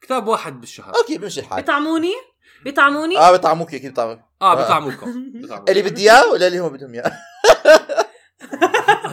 كتاب 0.00 0.26
واحد 0.26 0.60
بالشهر. 0.60 0.96
أوكي 0.96 1.18
بمشي 1.18 1.40
الحال. 1.40 1.60
بيطعموني؟ 1.60 2.12
بيطعموني؟ 2.64 3.18
آه 3.18 3.32
بطعموك 3.32 3.74
أكيد 3.74 3.92
بطعموك 3.92 4.20
آه 4.42 4.54
بطعموكم. 4.54 5.32
اللي 5.68 5.82
بدي 5.82 6.10
إياه 6.10 6.32
ولا 6.32 6.46
اللي 6.46 6.58
هم 6.58 6.68
بدهم 6.68 6.94
إياه؟ 6.94 7.12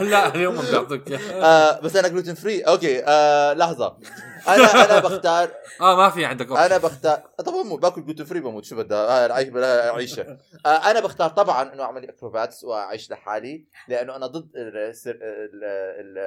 لا 0.00 0.34
اليوم 0.34 0.54
ما 0.54 0.62
بيعطوك 0.70 1.08
إياه. 1.08 1.18
آه 1.44 1.80
بس 1.80 1.96
أنا 1.96 2.08
gluten 2.08 2.34
free 2.34 2.60
okay 2.60 3.04
آه 3.04 3.52
لحظة. 3.52 3.98
أنا 4.48 4.84
أنا 4.84 5.00
بختار 5.08 5.50
آه 5.80 5.96
ما 5.96 6.10
في 6.10 6.24
عندك 6.24 6.50
أنا. 6.50 6.78
بختار 6.78 7.16
طبعا 7.18 7.62
بموت 7.62 7.82
باكل 7.82 8.04
gluten 8.04 8.26
free 8.26 8.40
بموت 8.40 8.64
شو 8.64 8.76
بدها 8.76 9.22
آه 9.22 9.26
العيش 9.26 9.48
بلا 9.48 9.92
عيشة. 9.94 10.38
آه 10.66 10.68
أنا 10.68 11.00
بختار 11.00 11.30
طبعا 11.30 11.72
إنه 11.72 11.82
أعمل 11.82 12.08
acrobats 12.08 12.64
وأعيش 12.64 13.10
لحالي 13.10 13.64
لأنه 13.88 14.16
أنا 14.16 14.26
ضد 14.26 14.50
السر... 14.56 15.10
ال... 15.10 15.64
ال... 15.64 16.18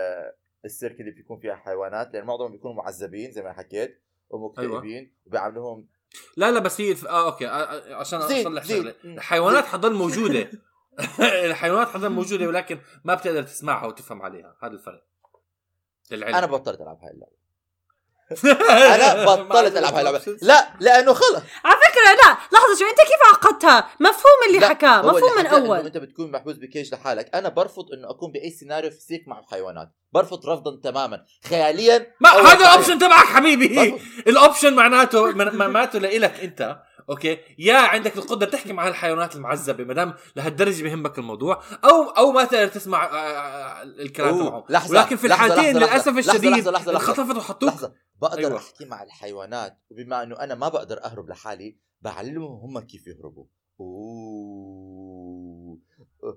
السيرك 0.66 1.00
اللي 1.00 1.12
بيكون 1.12 1.40
فيها 1.40 1.56
حيوانات 1.56 2.14
لأن 2.14 2.26
معظمهم 2.26 2.52
بيكونوا 2.52 2.76
معذبين 2.76 3.32
زي 3.32 3.42
ما 3.42 3.54
حكيت 3.54 4.04
ومكتئبين 4.30 5.14
وبيعاملوهم 5.26 5.88
لا 6.38 6.52
لا 6.52 6.60
بس 6.60 6.82
هي 6.82 6.96
آه 7.10 7.26
okay 7.26 7.48
آه، 7.48 7.52
آه، 7.52 7.96
عشان 7.96 8.20
أصلح. 8.20 8.64
شغله 8.66 8.94
الحيوانات 9.06 9.66
حتضل 9.66 9.94
موجودة. 9.94 10.48
الحيوانات 11.46 11.88
حتضل 11.88 12.10
موجودة 12.10 12.48
ولكن 12.48 12.80
ما 13.04 13.16
بتقدر 13.16 13.44
تسمعها 13.44 13.88
وتفهم 13.88 14.22
عليها. 14.22 14.56
هذا 14.64 14.74
الفرق. 14.74 15.06
للعلم 16.12 16.36
أنا 16.36 16.46
بطلت 16.46 16.82
ألعب 16.82 16.98
هاي 17.04 17.12
اللعبة. 17.12 17.43
أنا 18.70 19.26
بطلت 19.26 19.78
ألعب 19.78 19.94
هاي 19.94 20.00
اللعبة. 20.00 20.38
لا 20.42 20.74
لأنه 20.80 21.14
خلص. 21.14 21.42
على 21.66 21.76
فكرة 21.76 22.14
لا 22.24 22.38
لحظة 22.54 22.76
شو 22.80 22.86
أنت 22.86 22.98
كيف 22.98 23.34
عقدتها؟ 23.34 23.90
مفهوم 24.00 24.40
اللي 24.50 24.68
حكاه 24.68 25.02
مفهوم 25.02 25.38
من 25.38 25.46
أول. 25.46 25.80
أنت 25.80 25.98
بتكون 25.98 26.32
محبوس 26.32 26.56
ب 26.56 26.63
cage 26.63 26.94
لحالك. 26.94 27.36
أنا 27.36 27.50
برفض 27.50 27.86
إنه 27.94 28.10
أكون 28.10 28.32
بأي 28.32 28.50
سيناريو 28.50 28.92
physic 28.92 29.28
مع 29.28 29.40
الحيوانات. 29.40 29.90
برفض 30.14 30.50
رفضا 30.50 30.80
تماما. 30.84 31.26
خياليا 31.50 32.08
ما 32.20 32.30
هذا. 32.30 32.54
ال 32.54 32.60
option 32.60 33.00
تبعك 33.00 33.26
حبيبي. 33.26 34.00
ال 34.28 34.34
option 34.34 34.74
معناته 34.74 35.32
معناته 35.34 36.00
لإلك 36.00 36.40
أنت. 36.40 36.78
okay؟ 37.10 37.38
يا 37.60 37.78
عندك 37.78 38.18
القدرة 38.18 38.50
تحكي 38.50 38.74
مع 38.74 38.88
الحيوانات 38.88 39.36
المعذبة 39.36 39.84
ما 39.84 39.94
دام 39.94 40.14
لهالدرجة 40.36 40.84
بيهمك 40.84 41.18
الموضوع. 41.20 41.64
أو 41.84 42.04
أو 42.10 42.32
ما 42.32 42.44
تقدر 42.44 42.68
تسمع 42.68 43.06
آه، 43.06 43.10
آه، 43.10 43.84
الكلام 43.84 44.40
تبعهم. 44.40 44.64
لحظة، 44.70 45.00
ولكن 45.00 45.16
في 45.16 45.28
الحالتين 45.28 45.78
لحظة، 45.78 45.80
للأسف 45.80 46.08
لحظة، 46.08 46.20
الشديد 46.20 46.52
لحظة، 46.52 46.72
لحظة، 46.72 46.92
لحظة. 46.92 47.12
انخطفت 47.12 47.38
وحطوك. 47.38 47.70
لحظة. 47.70 47.94
بقدر 48.24 48.40
أيوة. 48.40 48.58
أحكي 48.58 48.86
مع 48.86 49.04
الحيوانات 49.04 49.78
وبما 49.92 50.24
إنه 50.24 50.36
أنا 50.40 50.56
ما 50.56 50.70
بقدر 50.70 51.04
أهرب 51.04 51.30
لحالي 51.30 51.76
بعلمهم 52.02 52.60
هم 52.60 52.80
كيف 52.80 53.08
يهربوا. 53.08 53.46
أوه. 53.80 55.78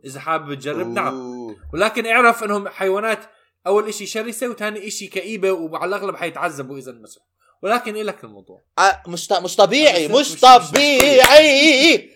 إذا 0.05 0.21
حابب 0.21 0.55
تجرب 0.55 0.87
نعم. 0.87 1.15
أوه. 1.15 1.57
ولكن 1.75 2.07
اعرف 2.07 2.45
إنهم 2.45 2.69
حيوانات 2.69 3.19
أول 3.67 3.89
إشي 3.89 4.07
شرسة 4.07 4.49
وثاني 4.51 4.87
إشي 4.87 5.07
كئيبة 5.07 5.53
وعلى 5.53 5.89
الأغلب 5.97 6.17
حيتعذبوا 6.17 6.79
إذا 6.79 6.91
انمسوا 6.91 7.23
ولكن 7.63 7.97
إلك 7.97 8.25
الموضوع. 8.25 8.63
آه، 8.79 9.03
مش 9.09 9.33
مش 9.33 9.57
طبيعي 9.57 10.09
مش- 10.09 10.15
مش 10.15 10.21
مش- 10.27 10.33
مش 10.35 10.41
طبيعي. 10.71 12.11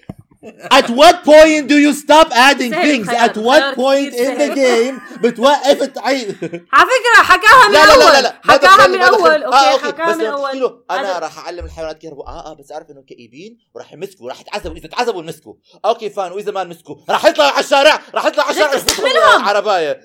At 0.79 0.89
what 1.01 1.17
point 1.33 1.63
do 1.73 1.77
you 1.87 1.93
stop 2.05 2.29
adding 2.49 2.73
things? 2.87 3.07
At 3.27 3.37
what 3.49 3.63
point 3.83 4.13
in 4.25 4.31
the 4.43 4.49
game 4.55 4.95
بتوقف 5.23 5.83
تعيد 5.83 6.29
على 6.73 6.87
فكرة 6.91 7.23
حكاها 7.23 7.69
من 7.69 7.75
لا 7.75 7.87
لا 7.87 7.93
لا 7.93 7.99
لا 7.99 8.05
أول 8.05 8.23
لا 8.23 8.41
ما 8.45 8.53
حكاها 8.53 8.87
من 8.87 8.99
ما 8.99 9.07
دخلني. 9.07 9.45
أول 9.45 9.45
آه 9.45 9.73
okay 9.73 9.73
okay 9.73 9.87
حكاها 9.87 10.15
من 10.17 10.25
لما 10.25 10.31
تحكي 10.31 10.43
أول 10.47 10.61
له 10.61 10.81
أنا 10.91 11.19
أنا- 11.19 11.23
راح 11.23 11.39
أعلم 11.39 11.65
الحيوانات 11.65 12.05
يهربوا 12.05 12.27
آه 12.29 12.51
آه 12.51 12.55
بس 12.55 12.73
اعرف 12.73 12.91
انهم 12.91 13.05
كئيبين 13.05 13.59
وراح 13.75 13.93
يمسكوا 13.93 14.29
راح 14.29 14.41
يتعذبوا. 14.41 14.77
إذا 14.77 14.89
تعذبوا 14.89 15.23
نمسكوا 15.23 15.55
okay 15.85 16.11
fine. 16.11 16.33
وإذا 16.33 16.53
ما 16.53 16.65
نمسكوا 16.65 16.97
راح 17.11 17.25
يطلعوا 17.25 17.51
على 17.51 17.65
الشارع 17.65 18.01
راح 18.15 18.27
يطلعوا 18.27 18.49
على 18.49 18.57
الشارع. 18.57 18.75
تستحملهم؟ 18.75 19.45
عربايه 19.49 20.01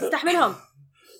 تستحملهم. 0.00 0.54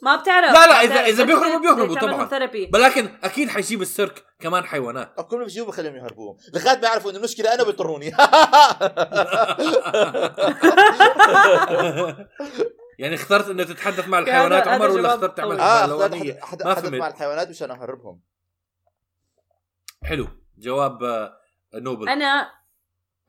ما 0.02 0.16
بتعرف. 0.16 0.52
لا، 0.52 0.66
لا،. 0.66 1.06
إذا 1.08 1.24
بدك 1.24 1.26
بيهربوا 1.26 1.58
بيهربوا 1.60 1.94
طبعاً. 2.00 2.26
ثيرابي. 2.28 2.70
ولكن 2.74 3.08
أكيد 3.24 3.48
حيجيب 3.48 3.82
السيرك 3.82 4.24
كمان 4.40 4.64
حيوانات. 4.64 5.14
كل 5.28 5.36
ما 5.38 5.44
بيجيبوا 5.44 5.68
بخليهم 5.68 5.96
يهربوهم 5.96 6.36
لغاية 6.54 6.78
ما 6.78 6.88
يعرفوا 6.88 7.10
إنه 7.10 7.18
المشكلة 7.18 7.54
أنا 7.54 7.62
بيضطروني 7.64 8.12
يعني 12.98 13.14
اخترت 13.14 13.48
انه 13.48 13.64
تتحدث 13.64 14.08
مع 14.08 14.18
الحيوانات 14.18 14.68
عمر 14.68 14.90
ولا 14.90 15.14
اخترت 15.14 15.36
تعمل؟ 15.36 15.58
أحد- 15.58 15.62
أحد- 16.42 16.66
ما 16.66 16.74
فهمت. 16.74 16.94
مع 16.94 17.08
الحيوانات 17.08 17.48
مشان 17.48 17.70
اهربهم 17.70 18.20
حلو. 20.04 20.28
جواب 20.58 21.02
آه، 21.02 21.32
نوبل. 21.74 22.08
أنا 22.08 22.50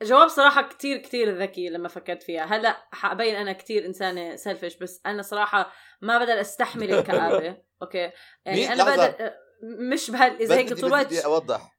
جواب 0.02 0.28
صراحة 0.28 0.68
كتير 0.68 0.96
كتير 0.98 1.38
ذكي 1.42 1.68
لما 1.68 1.88
فكرت 1.88 2.22
فيها. 2.22 2.42
هلا 2.44 2.88
حأبين 2.92 3.34
أنا 3.36 3.52
كتير 3.52 3.86
إنسانة 3.86 4.36
سيلفش 4.36 4.76
بس 4.76 5.00
أنا 5.06 5.22
صراحة 5.22 5.72
ما 6.00 6.18
بقدر 6.18 6.40
أستحمل 6.40 6.92
الكآبة. 6.94 7.56
أوكي؟ 7.82 8.02
مين؟ 8.06 8.12
يعني 8.58 8.72
أنا 8.72 8.82
لحظة. 8.82 9.06
بقدر 9.06 9.30
مش 9.62 10.10
بهال 10.10 10.32
إذا 10.32 10.44
بس 10.44 10.50
هيك 10.52 10.72
بدي- 10.72 10.80
طول 10.80 10.90
بدي 10.90 11.20
الوقت 11.20 11.24
أوضح. 11.24 11.78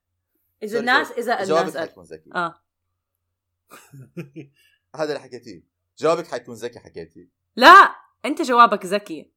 إذا 0.63 0.70
سوري، 0.72 0.80
الناس 0.80 1.13
جوابك 1.20 1.68
الناس 1.70 1.77
حيكون 1.77 2.03
ذكي. 2.03 2.30
آه. 2.36 2.63
هذا 4.96 5.03
اللي 5.03 5.20
حكيتيه. 5.20 5.63
جوابك 5.98 6.27
حيكون 6.27 6.56
ذكي 6.56 6.80
حكيتي 6.80 7.30
لا 7.56 7.96
أنت 8.25 8.42
جوابك 8.42 8.86
ذكي. 8.86 9.34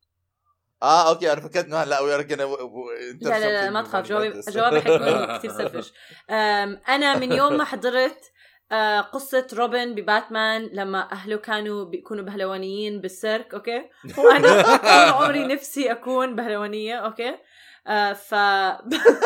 آه 0.83 1.09
أوكي 1.09 1.33
أنا 1.33 1.41
فكرت 1.41 1.65
إنه 1.65 1.77
هلا 1.77 2.01
وي 2.01 2.17
رجنا 2.17 2.43
لا 2.43 3.39
لا 3.39 3.65
لا 3.65 3.71
ما 3.71 3.83
تخاف 3.83 4.07
جوابي 4.07 4.41
جوابي 4.49 4.81
حيكون 4.81 5.27
كثير 5.39 5.51
سلفش 5.51 5.93
أنا 6.89 7.19
من 7.19 7.33
يوم 7.33 7.57
ما 7.57 7.65
حضرت 7.65 8.33
آه، 8.73 9.01
قصة 9.01 9.47
روبن 9.53 9.95
بباتمان 9.95 10.71
لما 10.73 11.13
أهله 11.13 11.37
كانوا 11.37 11.85
بيكونوا 11.85 12.25
بهلوانيين 12.25 13.01
بالسيرك 13.01 13.55
okay؟ 13.55 13.89
وأنا 14.19 14.63
طول 14.63 14.89
عمري 15.25 15.47
نفسي 15.47 15.93
أكون 15.93 16.37
بهلوانية 16.37 16.95
okay؟ 16.97 17.35
آه 17.87 18.13
ف 18.13 18.35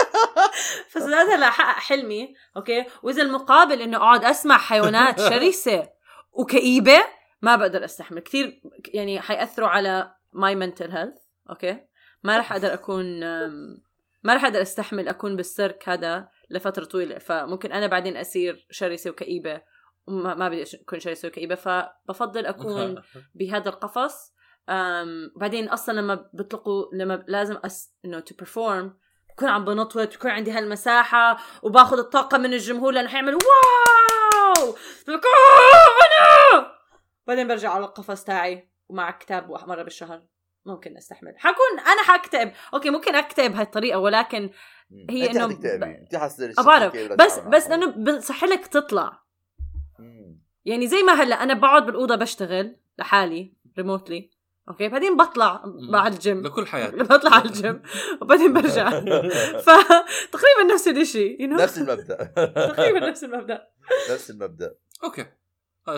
فصدقت 0.90 1.28
هلا 1.28 1.50
حقق 1.50 1.78
حلمي 1.78 2.34
okay؟ 2.56 2.84
وإذا 3.02 3.22
المقابل 3.22 3.82
إنه 3.82 3.96
أقعد 3.96 4.24
أسمع 4.24 4.58
حيوانات 4.58 5.20
شرسة 5.30 5.88
وكئيبة 6.32 6.98
ما 7.42 7.56
بقدر 7.56 7.84
أستحمل. 7.84 8.20
كثير 8.20 8.60
يعني 8.94 9.20
حيأثروا 9.20 9.68
على 9.68 10.14
my 10.32 10.54
mental 10.54 10.90
health 10.90 11.16
okay؟ 11.50 11.78
ما 12.22 12.38
رح 12.38 12.52
أقدر 12.52 12.74
أكون 12.74 13.22
أم، 13.22 13.82
ما 14.22 14.34
رح 14.34 14.44
أقدر 14.44 14.62
أستحمل 14.62 15.08
أكون 15.08 15.36
بالسيرك 15.36 15.88
هذا 15.88 16.28
لفترة 16.50 16.84
طويلة 16.84 17.18
فممكن 17.18 17.72
أنا 17.72 17.86
بعدين 17.86 18.16
أصير 18.16 18.66
شرسة 18.70 19.10
وكئيبة 19.10 19.62
وما 20.06 20.34
ما 20.34 20.48
بدي 20.48 20.64
أكون 20.82 21.00
شرسة 21.00 21.28
وكئيبة 21.28 21.54
فبفضل 21.54 22.46
أكون 22.46 23.02
بهذا 23.38 23.68
القفص. 23.68 24.34
أم 24.68 25.32
بعدين 25.36 25.68
أصلا 25.68 26.00
لما 26.00 26.30
بيطلقوا 26.32 26.84
لما 26.92 27.24
لازم 27.28 27.58
أس 27.64 27.94
إنه 28.04 28.20
to 28.20 28.34
perform 28.34 28.98
بكون 29.30 29.48
عم 29.48 29.64
بنطوت 29.64 30.16
بكون 30.16 30.30
عندي 30.30 30.50
هالمساحة 30.50 31.38
وباخذ 31.62 31.98
الطاقة 31.98 32.38
من 32.38 32.52
الجمهور 32.52 32.92
لأنه 32.92 33.08
حيعمل 33.08 33.34
wow! 33.34 34.76
أنا! 35.08 36.72
بعدين 37.26 37.48
برجع 37.48 37.70
على 37.70 37.84
القفص 37.84 38.24
تاعي 38.24 38.70
ومع 38.88 39.10
كتاب 39.10 39.50
مرة 39.50 39.82
بالشهر. 39.82 40.22
ممكن 40.66 40.96
أستحمل. 40.96 41.34
حكون 41.38 41.78
أنا 41.80 42.02
حكتب 42.02 42.52
okay 42.74 42.90
ممكن 42.90 43.14
اكتب 43.14 43.52
بهالطريقه 43.52 43.98
ولكن 43.98 44.50
هي 45.10 45.28
حتكتبي 45.28 45.78
ب- 45.78 45.82
أنت 45.82 46.60
بعرف 46.66 46.96
بس 46.96 47.38
بس 47.38 47.68
لأنه 47.68 47.86
بصح 48.18 48.44
لك 48.44 48.66
تطلع. 48.66 49.22
يعني 50.64 50.86
زي 50.86 51.02
ما 51.02 51.12
هلأ 51.12 51.42
أنا 51.42 51.54
بقعد 51.54 51.86
بالأوضة 51.86 52.14
بشتغل 52.16 52.76
لحالي 52.98 53.52
remotely 53.78 54.30
okay؟ 54.68 54.88
بعدين 54.88 55.16
بطلع 55.16 55.62
بعد 55.90 56.12
الجيم. 56.12 56.42
لكل 56.42 56.66
حياتي 56.66 56.96
بطلع 57.14 57.34
على 57.34 57.44
الجيم. 57.44 57.82
وبعدين 58.22 58.52
برجع. 58.52 58.90
فتقريبا 59.66 60.74
نفس 60.74 60.88
الشيء 60.88 61.38
you 61.38 61.50
know? 61.50 61.60
نفس 61.62 61.78
المبدأ. 61.78 62.24
تقريبا 62.66 63.00
نفس 63.10 63.24
المبدأ. 63.24 63.68
نفس 64.10 64.30
المبدأ. 64.30 64.74
okay. 65.04 65.26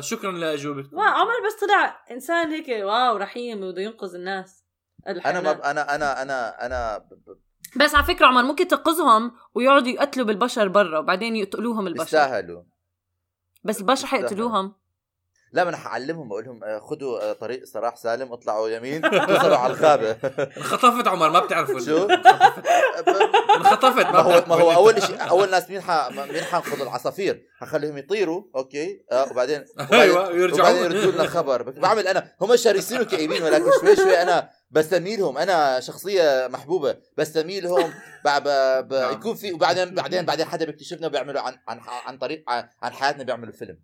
شكرا 0.01 0.33
لأجوبتكم. 0.33 0.97
ما 0.97 1.05
عمر 1.05 1.33
بس 1.47 1.61
طلع 1.61 2.05
إنسان 2.11 2.51
هيك 2.51 2.69
wow 2.69 3.17
رحيم 3.17 3.63
وبده 3.63 3.83
ينقذ 3.83 4.15
الناس. 4.15 4.65
أنا. 5.07 5.41
ما 5.41 5.71
أنا 5.71 5.95
أنا 5.95 6.23
أنا 6.23 6.67
أنا 6.67 6.99
ب- 6.99 7.09
ب- 7.15 7.39
بس 7.77 7.95
على 7.95 8.05
فكرة 8.05 8.27
عمر 8.27 8.43
ممكن 8.43 8.69
تنقذهم 8.69 9.33
ويقعدوا 9.55 9.89
يقتلوا 9.89 10.27
بالبشر 10.27 10.69
برا 10.69 10.99
وبعدين 10.99 11.37
يقتلوهم 11.37 11.87
البشر. 11.87 12.03
بيستاهلوا 12.03 12.63
بس 13.65 13.81
البشر. 13.81 14.07
حيقتلوهم. 14.07 14.75
لا 15.53 15.65
ما 15.65 15.71
أنا 15.71 15.77
حعلمهم 15.77 16.29
بقول 16.29 16.45
لهم 16.45 16.65
آه، 16.65 16.79
خذوا 16.79 17.31
آه، 17.31 17.33
طريق 17.33 17.65
صراح 17.65 17.97
سالم 17.97 18.33
اطلعوا 18.33 18.69
يمين 18.69 19.03
توصلوا 19.03 19.57
على 19.57 19.73
الغابة. 19.73 20.11
انخطفت 20.59 21.09
عمر 21.09 21.31
ما 21.31 21.41
بتعرفوا 21.41 21.81
شو؟ 21.81 22.07
انخطفت 23.59 24.07
ما 24.07 24.19
هو 24.19 24.45
ما. 24.49 24.55
هو 24.55 24.73
أول 24.73 25.03
شيء 25.03 25.31
أول 25.31 25.51
ناس 25.51 25.71
مين 25.71 25.81
ح... 25.81 26.09
مين 26.11 26.43
حنقذ 26.43 26.81
العصافير. 26.81 27.47
حخليهم 27.59 27.99
يطيروا 27.99 28.43
okay 28.57 29.05
آه 29.13 29.31
وبعدين 29.31 29.65
أيوه 29.93 30.21
وبعدين 30.21 30.41
يرجعوا. 30.41 30.79
يردوا 30.79 31.13
لنا 31.13 31.27
خبر. 31.27 31.63
بعمل 31.71 32.07
أنا 32.09 32.33
هم 32.41 32.57
شرسين 32.57 33.01
وكئيبين 33.01 33.43
ولكن 33.43 33.71
شوي 33.81 33.97
شوي 33.97 34.23
أنا 34.23 34.51
بستميل 34.71 35.21
لهم 35.21 35.39
أنا 35.39 35.81
شخصية 35.81 36.49
محبوبة 36.51 36.97
بستميل 37.17 37.65
لهم 37.65 37.93
ب... 38.25 38.29
ب... 38.29 38.49
ب... 38.89 38.95
نعم. 38.95 39.13
يكون 39.13 39.35
في 39.35 39.53
وبعدين 39.53 39.95
بعدين 39.95 40.25
بعدين 40.25 40.47
حدا 40.47 40.65
بيكتشفنا 40.65 41.07
وبيعملوا 41.07 41.41
عن 41.41 41.59
عن 41.69 41.81
عن 42.07 42.19
طريق 42.19 42.45
عن 42.83 42.93
حياتنا 42.93 43.23
بيعملوا 43.23 43.53
فيلم. 43.53 43.79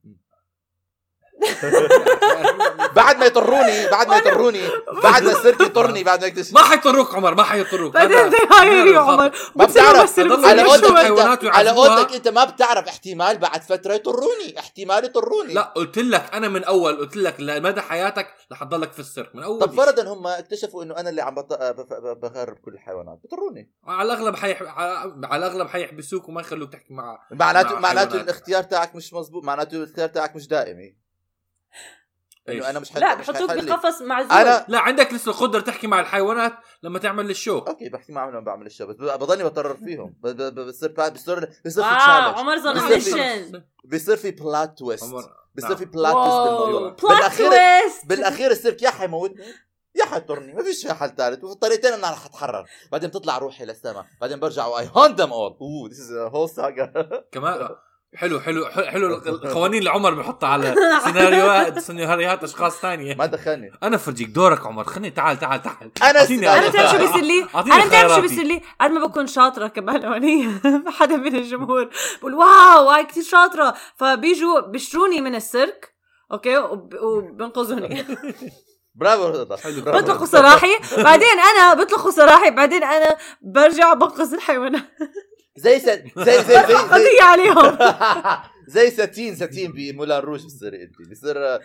بعد 2.96 3.16
ما 3.18 3.26
يطروني 3.26 3.88
بعد 3.90 4.08
ما 4.08 4.16
يطروني 4.16 4.60
بعد 5.02 5.22
ما 5.22 5.32
السيرك 5.32 5.60
يطرني 5.60 6.04
بعد 6.04 6.20
ما 6.20 6.26
يكتشف 6.26 6.54
ما 6.54 6.62
حيضروك 6.62 7.14
عمر 7.14 7.34
ما 7.34 7.42
حيضروك 7.42 7.94
بعدين 7.94 8.16
هاي 8.52 8.96
عمر. 8.96 9.30
ما 9.56 9.64
بتعرف. 9.64 10.18
على 10.18 10.62
قولتك 10.62 11.44
على. 11.46 11.70
قولتك 11.70 12.14
أنت 12.14 12.28
ما 12.28 12.44
بتعرف 12.44 12.88
احتمال 12.88 13.38
بعد 13.38 13.62
فترة 13.62 13.94
يطروني 13.94 14.58
احتمال 14.58 15.04
يطروني 15.04 15.52
لا 15.54 15.62
قلت 15.62 15.98
لك 15.98 16.30
أنا 16.34 16.48
من 16.48 16.64
أول 16.64 16.96
قلت 16.96 17.16
لك 17.16 17.40
لمدى 17.40 17.80
حياتك 17.80 18.26
رح 18.52 18.64
تضلك 18.64 18.92
في 18.92 18.98
السيرك 18.98 19.34
من 19.36 19.42
أول 19.42 19.60
طب. 19.60 19.72
فرضا 19.72 20.02
هم 20.12 20.26
اكتشفوا 20.26 20.82
إنه 20.84 20.96
أنا 20.96 21.10
اللي 21.10 21.22
عم. 21.22 21.34
بف- 21.34 21.52
ب- 21.52 22.20
بغرب 22.20 22.56
كل 22.56 22.72
الحيوانات 22.74 23.18
بطروني 23.24 23.72
على 23.86 24.12
الأغلب 24.12 24.36
حيح... 24.36 24.62
على 24.62 25.12
على 25.24 25.46
الأغلب 25.46 25.68
حيحبسوك 25.68 26.28
وما 26.28 26.40
يخلوك 26.40 26.72
تحكي 26.72 26.94
مع 26.94 27.18
معناته 27.32 27.74
مع 27.74 27.80
معناته. 27.80 28.20
الاختيار 28.20 28.62
تاعك 28.62 28.96
مش 28.96 29.14
مزبوط 29.14 29.44
معناته 29.44 29.76
الاختيار 29.76 30.08
تاعك 30.08 30.36
مش 30.36 30.48
دائمي 30.48 31.07
إنه 32.48 32.70
أنا 32.70 32.78
مش 32.78 32.90
حد... 32.90 32.98
لا 33.00 33.14
بحطوك. 33.14 33.50
بقفص 33.50 34.02
معزول 34.02 34.32
أنا 34.32 34.64
لا 34.68 34.78
عندك 34.78 35.12
لسه 35.12 35.30
القدره 35.30 35.60
تحكي 35.60 35.86
مع 35.86 36.00
الحيوانات 36.00 36.52
لما 36.82 36.98
تعمل 36.98 37.30
ال 37.30 37.35
show. 37.35 37.58
okay 37.58 37.88
بحكي 37.88 38.12
معهم 38.12 38.30
لما 38.30 38.40
بعمل 38.40 38.66
الشو 38.66 38.86
بس 38.86 38.96
بضلني 38.96 39.44
بتضرر 39.44 39.76
فيهم. 39.86 40.14
بصير 40.22 40.92
بصير 41.10 41.50
بصير 41.66 41.84
في 41.84 41.96
challenge 41.96 42.38
عمر 42.38 42.58
ظن 42.58 42.74
بصير 42.74 43.00
في- 43.00 43.14
mission 43.14 43.62
بصير 43.84 44.16
في 44.16 44.30
plot 44.30 44.78
twist 44.78 45.04
عمر 45.04 45.24
بصير 45.56 45.68
نعم. 45.68 45.78
في 45.78 45.84
بلات 45.84 46.12
تويست 46.12 46.36
بالموضوع. 46.36 46.80
بلوت 46.80 47.02
بالاخير 47.02 47.46
تويست 47.50 48.06
بالأخير 48.06 48.50
السيرك 48.50 48.82
يا 48.82 48.90
حيموتني 48.90 49.44
يا 49.94 50.04
حيطرني 50.04 50.52
ما 50.54 50.62
فيش 50.62 50.86
حل 50.86 51.14
ثالث. 51.16 51.44
وفي 51.44 51.52
الطريقتين 51.54 51.92
أنا 51.92 52.10
رح 52.10 52.24
أتحرر. 52.26 52.64
بعدين 52.92 53.08
بتطلع 53.10 53.38
روحي 53.38 53.64
للسماء. 53.64 54.06
بعدين 54.20 54.40
برجع 54.40 54.66
واي 54.66 54.90
هوند 54.96 55.20
ذم 55.20 55.32
اول 55.32 55.56
اوه 55.60 55.88
ذيس 55.88 56.00
از 56.00 56.12
هول 56.12 56.50
ساجا 56.50 56.92
كمان 57.32 57.68
حلو 58.16 58.40
حلو 58.40 58.66
حلو 58.66 59.14
القوانين 59.16 59.78
اللي 59.78 59.90
عمر 59.90 60.14
بيحطها 60.14 60.48
على 60.48 60.74
سيناريوهات 61.04 61.78
سيناريوهات 61.78 62.44
أشخاص 62.44 62.80
ثانية. 62.80 63.14
ما 63.14 63.26
دخلني. 63.26 63.70
أنا 63.82 63.96
فرجيك 63.96 64.28
دورك 64.28 64.66
عمر 64.66 64.84
خليني 64.84 65.10
تعال 65.10 65.38
تعال 65.38 65.62
تعال. 65.62 66.16
السيناريو. 66.16 66.62
أنا 66.62 66.68
بتعرف 66.68 66.90
شو 66.90 66.98
بيصير 66.98 67.22
لي؟ 67.24 67.46
أنا 67.54 67.86
بتعرف 67.86 68.12
شو. 68.14 68.20
بيصير 68.20 68.44
لي؟ 68.44 68.60
قد 68.80 68.90
ما 68.90 69.06
بكون 69.06 69.26
شاطرة 69.26 69.66
كبهلوانيه 69.68 70.48
حدا 70.98 71.16
من 71.16 71.36
الجمهور. 71.36 71.88
بقول 72.20 72.34
واو 72.34 72.88
هاي 72.90 73.04
كثير 73.04 73.22
شاطرة. 73.22 73.74
فبيجوا 73.96 74.60
بيشتروني 74.60 75.20
من 75.20 75.34
السيرك 75.34 75.94
أوكي؟ 76.32 76.56
وب- 76.58 76.94
وبينقذوني. 77.02 78.04
برافو 79.00 79.28
رضا 79.28 79.56
حلو. 79.56 79.82
برافو. 79.82 79.98
بطلقوا 79.98 80.26
سراحي. 80.26 80.78
بعدين 80.98 81.38
أنا 81.56 81.74
بطلقوا 81.74 82.10
سراحي. 82.10 82.50
بعدين 82.50 82.84
أنا 82.84 83.16
برجع 83.42 83.94
بنقذ 83.94 84.34
الحيوانات. 84.34 84.82
زي 85.58 85.78
س... 85.78 85.84
زي 85.84 86.02
زي 86.16 86.42
زي 86.42 86.54
زي, 86.66 86.74
قضيه 86.74 87.22
عليهم 87.22 87.78
زي 88.74 88.90
ساتين 88.90 89.36
ساتين 89.36 89.72
بمولان 89.72 90.20
روج 90.22 90.44
بتصيري 90.44 90.82
انت 90.82 91.10
بصير 91.10 91.36
آه، 91.46 91.60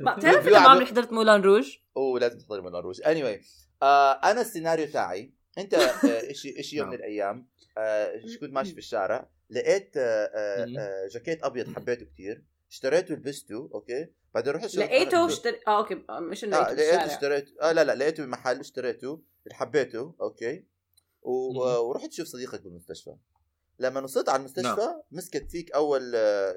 ما 0.00 0.14
بتعرف 0.16 0.42
في 0.42 0.48
انه 0.50 0.58
ما 0.60 0.68
عمري 0.68 0.86
حضرت 0.86 1.12
مولان 1.12 1.42
روج 1.42 1.76
أوه 1.96 2.20
لازم 2.20 2.38
تحضري 2.38 2.60
مولان 2.62 2.82
روج 2.82 3.00
اني 3.06 3.22
anyway, 3.22 3.44
آه 3.82 4.12
أنا 4.12 4.40
السيناريو 4.40 4.86
تاعي 4.86 5.32
أنت 5.58 5.74
آه 5.74 6.32
شيء 6.42 6.62
شيء 6.62 6.78
يوم 6.78 6.88
من 6.88 6.92
نعم. 6.94 7.00
الأيام 7.04 7.46
آه 7.78 8.20
كنت 8.40 8.52
ماشي 8.52 8.72
في 8.72 8.78
الشارع 8.78 9.28
لقيت 9.50 9.96
آه 9.96 10.00
آه. 10.34 10.66
آه 10.78 11.08
جاكيت 11.12 11.44
أبيض 11.44 11.74
حبيته 11.76 12.06
كثير 12.06 12.42
اشتريته 12.70 13.14
لبسته 13.14 13.70
okay 13.74 14.06
بعدين 14.34 14.52
رحت 14.52 14.66
شفت- 14.66 14.78
لقيته 14.78 15.26
اشتري 15.26 15.60
آه 15.68 15.78
okay 15.78 16.02
مش 16.10 16.44
إنه 16.44 16.56
لقيته 16.58 16.72
لقيته 16.74 16.96
بالشارع 16.96 17.14
اشتريت 17.14 17.48
آه 17.62 17.72
لا 17.72 17.84
لا 17.84 17.94
لقيته 17.94 18.24
بمحل 18.24 18.60
اشتريته 18.60 19.22
حبيته 19.52 20.14
okay. 20.20 20.64
ورحت 21.22 22.08
تشوف 22.10 22.26
صديقك 22.26 22.62
بالمستشفى 22.62 23.14
لما 23.78 24.00
وصلت 24.00 24.28
على 24.28 24.40
المستشفى 24.40 24.66
نعم. 24.80 25.02
مسكت 25.10 25.50
فيك 25.50 25.72
أول 25.72 26.12
آه، 26.14 26.54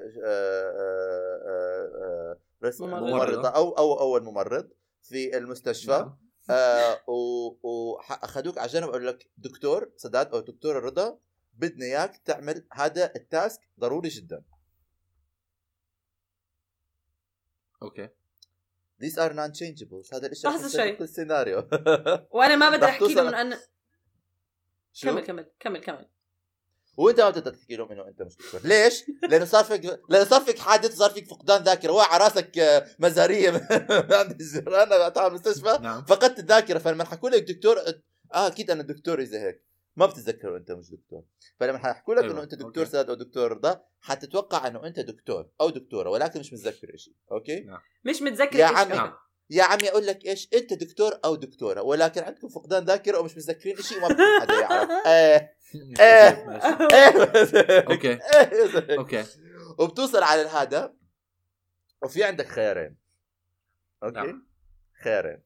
رس- 2.64 2.80
ممرضة. 2.80 3.06
ممرضة 3.06 3.48
أو 3.48 3.70
أو 3.78 4.00
أول 4.00 4.22
ممرض 4.24 4.68
في 5.02 5.36
المستشفى 5.36 5.90
نعم. 5.90 6.18
آه 6.50 7.00
وأخذوك 7.62 8.58
على 8.58 8.68
جنب 8.68 8.94
لك 8.94 9.30
دكتور 9.38 9.92
سداد 9.96 10.34
أو 10.34 10.40
دكتور 10.40 10.76
رضا 10.82 11.18
بدنا 11.54 11.84
إياك 11.86 12.16
تعمل 12.16 12.66
هذا 12.72 13.12
ال 13.16 13.25
task 13.25 13.60
ضروري 13.80 14.08
جدا 14.08 14.42
okay 17.82 18.08
these 19.02 19.14
are 19.18 19.32
non 19.32 19.52
changeables 19.52 20.14
هذا 20.14 20.26
الشيء 20.26 20.50
لحظة 20.50 20.68
شوي. 20.68 20.92
بكل 20.92 21.08
سيناريو 21.08 21.58
وأنا 22.30 22.56
ما 22.56 22.70
بدي 22.76 22.84
أحكي 22.84 23.14
لهم 23.14 23.34
انه 23.34 23.58
شو؟ 24.94 25.06
كمل 25.10 25.20
كمل 25.20 25.50
كمل 25.60 25.80
كمل. 25.80 26.08
وانت 26.96 27.20
ما 27.20 27.30
بتقدر 27.30 27.54
تحكي 27.54 27.76
لهم 27.76 27.92
إنه 27.92 28.08
أنت 28.08 28.22
مش 28.22 28.36
دكتور 28.36 28.60
ليش؟ 28.64 29.04
لأنه 29.30 29.44
صار 29.44 29.64
فيك 29.64 29.84
لأنه 30.08 30.24
صار 30.24 30.40
فيك 30.40 30.58
حادث 30.58 30.92
وصار 30.92 31.10
فيك 31.10 31.28
فقدان 31.28 31.62
ذاكرة. 31.62 31.92
وقع 31.92 32.16
راسك 32.16 32.58
آه، 32.58 32.86
مزارية 32.98 33.50
عند 34.20 34.30
الجيران 34.40 34.92
على 34.92 35.26
المستشفى. 35.26 35.78
نعم. 35.82 36.04
فقدت 36.04 36.38
الذاكرة. 36.38 36.78
فلما 36.78 37.04
حكوا 37.04 37.30
لك 37.30 37.42
دكتور 37.42 37.76
آه 38.34 38.46
أكيد 38.46 38.70
أنا 38.70 38.82
دكتور 38.82 39.20
إذا 39.20 39.38
هيك. 39.38 39.64
ما 39.96 40.06
بتتذكروا 40.06 40.58
أنت 40.58 40.70
مش 40.72 40.90
دكتور. 40.90 41.24
فلما 41.60 41.78
حيحكوا 41.78 42.14
لك 42.14 42.22
أيوة، 42.22 42.34
انه 42.34 42.42
أنت 42.42 42.54
دكتور. 42.54 42.84
ساد 42.84 43.08
أو 43.08 43.14
دكتور 43.14 43.52
رضا 43.52 43.80
حتتوقع 44.00 44.66
أنه 44.66 44.86
أنت 44.86 45.00
دكتور 45.00 45.50
أو 45.60 45.70
دكتورة 45.70 46.10
ولكن 46.10 46.40
مش 46.40 46.52
متذكر 46.52 46.96
شيء 46.96 47.14
okay؟ 47.32 47.66
مش 48.04 48.22
متذكر 48.22 48.58
يا 48.58 48.66
عمي. 48.66 48.94
نعم 48.94 49.12
يا 49.50 49.62
عمي 49.62 49.88
أقول 49.88 50.06
لك 50.06 50.26
إيش 50.26 50.48
أنت 50.54 50.72
دكتور 50.72 51.12
أو 51.24 51.34
دكتورة 51.34 51.82
ولكن 51.82 52.22
عندكم 52.22 52.48
فقدان 52.48 52.84
ذاكرة 52.84 53.18
ومش 53.18 53.36
متذكرين 53.36 53.76
شيء 53.76 53.98
وما 53.98 54.08
بدكم 54.08 54.40
حدا 54.40 54.60
يعرف. 54.60 54.90
إيه. 55.06 55.56
إيه. 56.00 56.52
إيه. 56.94 57.84
okay. 57.90 58.18
okay. 58.98 59.24
وبتوصل 59.78 60.22
على 60.22 60.40
هذا 60.40 60.94
وفي 62.02 62.24
عندك 62.24 62.46
خيارين. 62.46 62.96
okay؟ 64.02 64.16
نعم. 64.16 64.48
خيارين. 65.02 65.42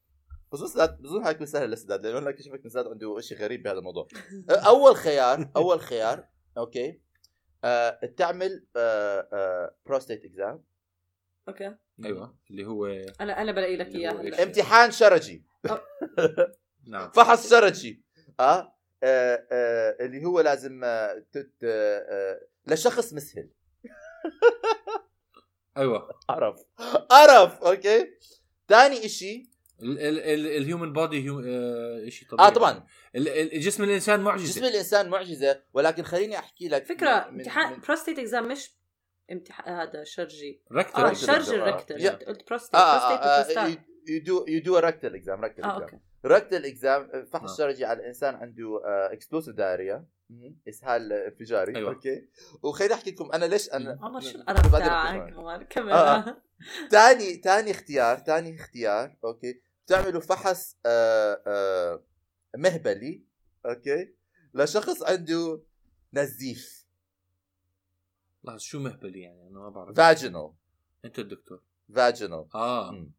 بظن 0.52 0.66
سداد 0.66 1.02
بظن 1.02 1.24
حيكون 1.24 1.46
سهل 1.46 1.70
لسداد 1.70 2.06
لأنه 2.06 2.18
أنا 2.18 2.30
اكتشفت 2.30 2.64
ان 2.64 2.70
سداد 2.70 2.86
عنده 2.86 3.20
شيء 3.20 3.38
غريب 3.38 3.62
بهذا 3.62 3.78
الموضوع. 3.78 4.08
أول 4.50 4.96
خيار 4.96 5.50
أول 5.56 5.80
خيار 5.80 6.28
okay؟ 6.58 7.00
آه 7.64 8.00
تعمل 8.16 8.66
آه 8.76 9.76
prostate 9.86 10.24
exam 10.24 10.64
okay. 11.48 11.74
أيوه. 12.04 12.34
اللي 12.50 12.66
هو 12.66 12.86
أنا 13.20 13.42
أنا 13.42 13.52
بلاقي 13.52 13.76
لك؟ 13.76 13.96
هلا. 13.96 14.42
امتحان 14.42 14.90
شرجي. 14.90 15.44
نعم. 16.86 17.10
فحص 17.10 17.50
شرجي. 17.50 18.02
آه, 18.40 18.74
آه, 19.02 19.46
آه 19.52 19.96
اللي 20.00 20.24
هو 20.24 20.40
لازم 20.40 20.84
آه 20.84 21.24
تت 21.32 21.52
آه 21.64 21.98
آه 21.98 22.40
لشخص 22.66 23.12
مسهل. 23.12 23.50
أيوه. 25.76 26.10
عرف. 26.28 26.60
عرف 27.10 27.62
okay. 27.62 28.06
ثاني 28.68 29.04
إشي. 29.04 29.50
ال 29.82 30.01
human 30.01 30.92
body 30.92 31.22
شيء 32.10 32.28
طبيعي. 32.28 32.48
آه 32.48 32.48
طبعا. 32.48 32.86
جسم 33.54 33.84
الإنسان 33.84 34.20
معجزة. 34.20 34.44
جسم 34.44 34.64
الإنسان 34.64 35.08
معجزة 35.08 35.62
ولكن 35.72 36.02
خليني 36.02 36.38
أحكي 36.38 36.68
لك 36.68 36.84
فكرة 36.86 37.28
امتحان 37.28 37.80
prostate 37.80 38.18
exam 38.18 38.48
مش 38.48 38.77
امتحان 39.32 39.74
هذا 39.74 40.04
شرجي. 40.04 40.62
rectal 40.72 41.06
آه 41.06 41.12
exam. 41.14 41.28
ال 41.50 41.59
rectal 41.59 42.08
قلت 42.26 42.48
بروستيت 42.48 42.74
آه 42.74 42.98
بروستيت 43.08 43.26
آه 43.26 43.40
وprostate. 43.40 43.84
you 44.08 44.22
do 44.22 44.44
you 44.48 44.60
do 44.62 44.78
rectal 44.78 45.14
exam 45.14 45.44
rectal 45.44 45.62
آه 45.64 45.76
exam 45.84 46.00
rectal 46.26 46.64
exam 46.64 47.24
فحص 47.32 47.50
آه. 47.50 47.56
شرجي 47.56 47.84
على 47.84 48.00
الإنسان 48.00 48.34
عنده 48.34 48.80
explosive 49.12 49.54
diarrhea 49.54 50.04
إسهال 50.68 51.12
انفجاري. 51.12 51.76
أيوة. 51.76 51.90
okay. 51.90 52.28
وخليني 52.62 52.94
أحكي 52.94 53.10
لكم 53.10 53.32
أنا 53.32 53.44
ليش 53.44 53.72
أنا 53.72 53.98
عمر 54.02 54.20
شو 54.20 54.38
القرف 54.38 54.72
تاعك 54.72 55.32
عمر 55.32 55.66
آه. 55.92 56.42
ثاني 56.90 57.34
ثاني 57.34 57.70
اختيار 57.70 58.18
ثاني 58.18 58.54
اختيار 58.54 59.16
okay. 59.24 59.60
بتعملوا 59.86 60.20
فحص 60.20 60.76
آه 60.86 61.42
آه 61.46 62.02
مهبلي 62.56 63.22
okay. 63.66 64.14
لشخص 64.54 65.02
عنده 65.02 65.62
نزيف. 66.14 66.77
لحظه 68.44 68.58
شو 68.58 68.78
مهبلي 68.80 69.20
يعني؟ 69.20 69.42
أنا 69.48 69.58
ما 69.60 69.68
بعرف. 69.68 69.96
vaginal 69.96 70.52
أنت 71.04 71.18
الدكتور. 71.18 71.62
vaginal 71.94 72.48
آه. 72.54 72.90
مم. 72.90 73.12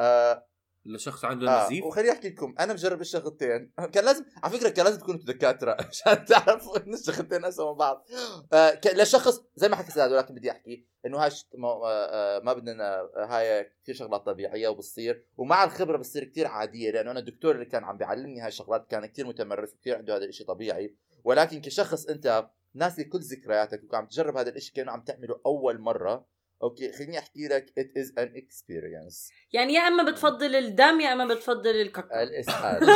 آه. 0.00 0.46
لشخص 0.84 1.24
عنده 1.24 1.50
آه 1.50 1.66
نزيف؟ 1.66 1.84
وخليني 1.84 2.10
أحكي 2.12 2.28
لكم. 2.28 2.54
أنا 2.60 2.72
مجرب 2.72 3.00
الشغلتين 3.00 3.72
كان 3.92 4.04
لازم 4.04 4.24
على 4.42 4.58
فكرة 4.58 4.68
كان 4.68 4.84
لازم 4.84 5.00
تكونوا 5.00 5.20
دكاتره 5.24 5.76
عشان 5.90 6.24
تعرفوا 6.24 6.76
إن 6.76 6.94
الشغلتين 6.94 7.44
اسوء 7.44 7.72
من 7.72 7.78
بعض. 7.78 8.04
آه 8.52 8.70
ك- 8.70 8.94
لشخص 8.94 9.40
زي 9.56 9.68
ما 9.68 9.76
حكي 9.76 9.90
سعد 9.90 10.12
ولكن 10.12 10.34
بدي 10.34 10.50
أحكي 10.50 10.86
إنه 11.06 11.18
هاي 11.18 11.30
ما, 11.54 11.68
آه 11.68 11.86
آه 11.86 12.40
ما 12.40 12.52
بدنا 12.52 13.00
آه، 13.00 13.26
هاي 13.26 13.72
كثير 13.82 13.94
شغلات 13.94 14.26
طبيعية 14.26 14.68
وبتصير. 14.68 15.26
ومع 15.36 15.64
الخبرة 15.64 15.96
بتصير 15.98 16.24
كثير 16.24 16.46
عادية 16.46 16.90
لأنه 16.90 17.10
أنا 17.10 17.20
الدكتور 17.20 17.54
اللي 17.54 17.66
كان 17.66 17.84
عم 17.84 17.96
بيعلمني 17.96 18.40
هاي 18.40 18.48
الشغلات 18.48 18.86
كان 18.90 19.06
كثير 19.06 19.26
متمرس 19.26 19.74
وكثير 19.74 19.96
عنده 19.96 20.16
هذا 20.16 20.24
الشيء 20.24 20.46
طبيعي. 20.46 20.96
ولكن 21.24 21.60
كشخص 21.60 22.06
أنت 22.06 22.50
ناسي 22.74 23.04
كل 23.04 23.18
ذكرياتك 23.20 23.92
وعم 23.92 24.06
تجرب 24.06 24.36
هذا 24.36 24.50
الشيء 24.50 24.74
كأنه 24.74 24.92
عم 24.92 25.02
تعمله 25.02 25.40
أول 25.46 25.78
مرة. 25.80 26.32
okay 26.62 26.92
خليني 26.92 27.18
أحكي 27.18 27.48
لك 27.48 27.66
it 27.80 27.98
is 28.00 28.08
an 28.22 28.28
experience. 28.36 29.32
يعني 29.52 29.74
يا 29.74 29.80
إما 29.80 30.10
بتفضل 30.10 30.56
الدم 30.56 31.00
يا 31.00 31.12
إما 31.12 31.34
بتفضل 31.34 31.70
الكاكا 31.70 32.22
الاسهال 32.22 32.86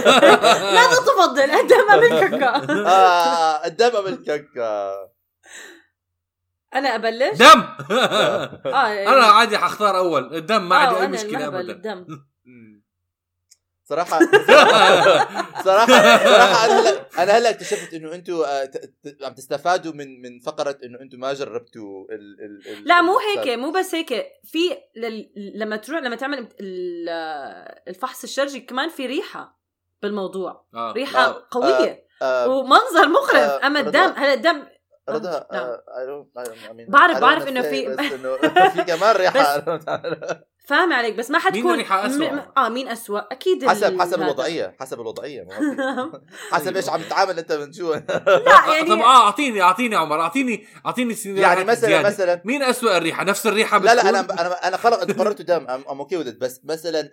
ماذا 0.76 0.96
تفضل 0.96 1.50
الدم 1.50 1.90
ام 1.90 2.02
الكاكا 2.02 2.72
آه 2.86 3.66
الدم 3.66 3.96
ام 3.96 4.06
الكاكا 4.06 4.94
أنا 6.74 6.88
أبلش؟ 6.94 7.38
دم! 7.38 7.60
آه 7.90 9.08
أنا 9.14 9.24
عادي 9.24 9.58
حختار 9.58 9.98
أول. 9.98 10.36
الدم 10.36 10.68
ما 10.68 10.76
عندي 10.76 11.00
أي 11.00 11.08
مشكلة 11.08 11.46
ابدا. 11.46 11.72
الدم 11.72 12.06
صراحة 13.84 14.18
صراحة 15.64 15.64
صراحة 15.64 15.94
أنا 15.94 16.78
هلا 16.80 17.06
أنا 17.18 17.32
هلأ 17.38 17.50
اكتشفت 17.50 17.94
إنه 17.94 18.14
أنتم 18.14 18.42
عم 19.22 19.34
تستفادوا 19.34 19.92
من 19.92 20.22
من 20.22 20.40
فقرة 20.40 20.78
إنه 20.84 21.00
أنتم 21.00 21.18
ما 21.18 21.32
جربتوا 21.32 22.04
ال 22.10 22.40
ال 22.44 22.68
ال 22.78 22.84
لا 22.88 23.02
مو. 23.02 23.18
هيك 23.18 23.58
مو 23.58 23.70
بس 23.70 23.94
هيك 23.94 24.26
في 24.44 24.58
لل... 24.96 25.32
لما 25.54 25.76
تروح 25.76 26.00
لما 26.02 26.16
تعمل 26.16 26.48
ال- 26.60 27.08
الفحص 27.88 28.22
الشرجي 28.22 28.60
كمان 28.60 28.88
في 28.88 29.06
ريحة 29.06 29.58
بالموضوع 30.02 30.64
آه 30.74 30.92
ريحة 30.92 31.24
آه، 31.26 31.48
قوية 31.50 32.06
آه، 32.22 32.48
ومنظر 32.48 33.08
مقرف 33.08 33.36
آه، 33.36 33.66
أما. 33.66 33.80
الدم 33.80 34.12
هلأ 34.16 34.34
الدم 34.34 34.66
رضا 35.08 35.46
نعم. 35.52 35.62
آه، 35.62 35.82
I 35.88 36.06
don't- 36.08 36.42
I 36.42 36.48
don't- 36.48 36.70
I 36.70 36.72
mean, 36.72 36.90
بعرف- 36.90 37.18
بعرف 37.18 37.44
say 37.44 37.60
في- 37.62 37.96
في 38.74 38.82
كمان 38.84 39.16
ريحة 39.16 39.58
فاهم 40.64 40.92
عليك 40.92 41.14
بس 41.14 41.30
ما 41.30 41.38
حتكون 41.38 41.62
مين 41.62 41.70
الريحة 41.72 42.06
أسوأ؟ 42.06 42.30
م- 42.32 42.36
م- 42.36 42.52
آه 42.56 42.68
مين 42.68 42.88
اسوء 42.88 43.18
أكيد 43.32 43.68
حسب 43.68 44.00
حسب 44.00 44.14
هذا. 44.14 44.24
الوضعية 44.24 44.76
حسب 44.80 45.00
في- 45.50 46.20
حسب 46.52 46.76
إيش 46.76 46.88
عم 46.88 47.02
تتعامل 47.02 47.38
أنت 47.38 47.52
من 47.52 47.70
جوا 47.70 47.96
لا 47.96 48.74
يعني 48.74 48.88
طب 48.88 48.98
آه 48.98 49.24
أعطيني 49.26 49.62
أعطيني 49.62 49.96
عمر 49.96 50.20
أعطيني 50.20 50.66
أعطيني 50.86 51.14
يعني 51.26 51.64
مثلا 51.64 51.88
زيادة. 51.88 52.08
مثلا 52.08 52.42
مين 52.44 52.62
أسوأ 52.62 52.96
الريحة 52.96 53.24
نفس 53.24 53.46
الريحة 53.46 53.78
لا 53.78 53.94
لا؟ 53.94 54.08
أنا 54.08 54.20
أنا 54.20 54.68
أنا 54.68 54.76
خلق 54.76 55.00
أنت 55.00 55.18
قررت 55.18 55.42
دم 55.42 55.66
I'm 55.70 55.82
okay 55.88 56.16
with 56.16 56.38
بس 56.38 56.60
مثلا. 56.64 57.10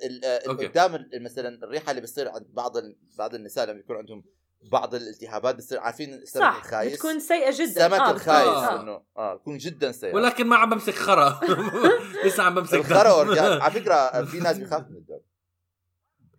قدام 0.47 0.95
ال- 0.95 1.23
مثلا 1.23 1.59
الريحة 1.63 1.89
اللي 1.91 2.01
بتصير 2.01 2.29
عند 2.29 2.45
بعض 2.53 2.77
ال- 2.77 2.95
بعض 3.17 3.35
النساء 3.35 3.65
لما 3.65 3.79
يكون 3.79 3.95
عندهم 3.97 4.23
بعض 4.61 4.95
الالتهابات 4.95 5.55
بتصير 5.55 5.79
عارفين 5.79 6.13
السمك 6.13 6.43
صح 6.43 6.55
الخايس؟ 6.65 6.93
بتكون 6.93 7.19
سيئة 7.19 7.51
جدا. 7.51 7.63
السمك 7.87 7.99
آه، 7.99 8.11
الخايس 8.11 8.47
آه. 8.47 8.81
إنه 8.81 9.01
آه 9.17 9.33
يكون 9.35 9.57
جدا 9.57 9.91
سيء 9.91 10.15
ولكن 10.15 10.47
ما 10.47 10.55
عم 10.55 10.69
بمسك 10.69 10.95
خرا. 10.95 11.39
لسه 12.25 12.43
عم 12.43 12.55
بمسك 12.55 12.91
organ. 12.91 13.61
على 13.61 13.71
فكرة 13.71 14.11
في 14.31 14.39
ناس 14.39 14.57
بيخافوا 14.57 14.89
من 14.89 14.97
الدم. 14.97 15.19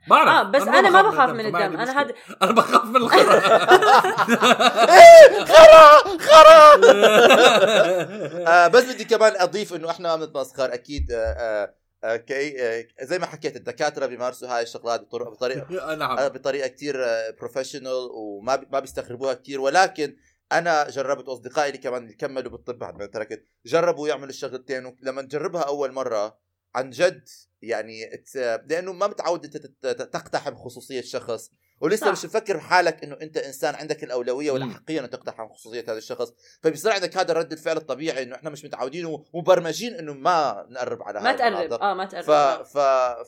بعرف. 0.09 0.29
آه 0.29 0.43
بس 0.43 0.63
أنا 0.63 0.91
ما 0.91 1.03
بخاف 1.03 1.31
من 1.31 1.47
الدم 1.47 1.57
أنا. 1.81 2.01
هذا 2.01 2.15
أنا 2.43 2.53
بخاف 2.53 2.85
من 2.85 2.97
الخرا. 2.97 3.41
خرا! 5.45 6.19
خرا! 6.19 6.81
آه 8.49 8.69
بس 8.69 8.85
بدي 8.85 9.05
كمان 9.05 9.33
أضيف 9.37 9.75
إنه 9.75 9.91
إحنا 9.91 10.17
ما 10.17 10.25
بنتمسخر 10.27 10.75
أكيد 10.75 11.07
آه 11.13 11.75
آه 12.05 12.25
آه 12.31 12.33
آه 12.61 12.87
زي 13.05 13.19
ما 13.19 13.27
حكيت 13.27 13.57
الدكاترة 13.57 14.07
بيمارسوا 14.07 14.49
هاي 14.49 14.63
الشغلات 14.63 15.01
بطرق 15.01 15.29
بطريقه 15.29 15.61
آه، 15.93 15.95
نعم 15.95 16.29
بطريقة 16.29 16.69
كتير 16.69 16.97
professional 17.39 18.09
وما 18.13 18.57
بي- 18.57 18.67
ما 18.73 18.81
بيستغربوها 18.81 19.35
كتير. 19.35 19.61
ولكن 19.61 20.17
أنا 20.53 20.91
جربت 20.91 21.29
وأصدقائي 21.29 21.69
اللي 21.69 21.79
كمان 21.79 22.03
اللي 22.03 22.15
كملوا 22.15 22.51
بالطب 22.51 22.79
بعد 22.79 22.97
ما 22.99 23.07
تركت 23.07 23.45
جربوا 23.67 24.09
يعملوا 24.09 24.29
الشغلتين 24.29 24.87
ولما 24.87 25.23
نجربها 25.23 25.63
أول 25.63 25.93
مرة 25.93 26.39
عن 26.75 26.91
جد 26.91 27.29
يعني 27.63 28.25
لأنه 28.67 28.93
ما 28.93 29.07
متعود 29.07 29.45
أنت 29.45 29.57
تقتحم 29.87 30.55
خصوصية 30.55 31.01
شخص. 31.01 31.51
ولسه 31.81 32.07
صح. 32.07 32.13
مش 32.13 32.25
مفكر 32.25 32.61
حالك 32.61 33.05
إنه 33.05 33.17
أنت 33.23 33.37
إنسان 33.37 33.75
عندك 33.75 34.05
الأولوية 34.05 34.51
والاحقيه 34.51 35.01
إنه 35.01 35.07
تقتحم 35.07 35.49
خصوصية 35.49 35.83
هذا 35.83 35.99
الشخص. 35.99 36.33
فبيصير 36.63 36.93
عندك 36.93 37.17
هذا 37.17 37.35
رد 37.35 37.53
الفعل 37.53 37.77
الطبيعي 37.77 38.23
إنه 38.23 38.37
إحنا 38.37 38.51
مش 38.51 38.65
متعودين 38.65 39.19
ومبرمجين 39.35 39.95
إنه 39.95 40.15
ما 40.15 40.67
نقرب 40.71 41.03
على 41.03 41.21
ما 41.21 41.33
تقرب. 41.33 41.53
المناطق. 41.53 41.83
آه 41.83 41.95
ما 41.95 42.05
تقرب. 42.05 42.25
ف 42.25 42.31
ف 42.77 42.79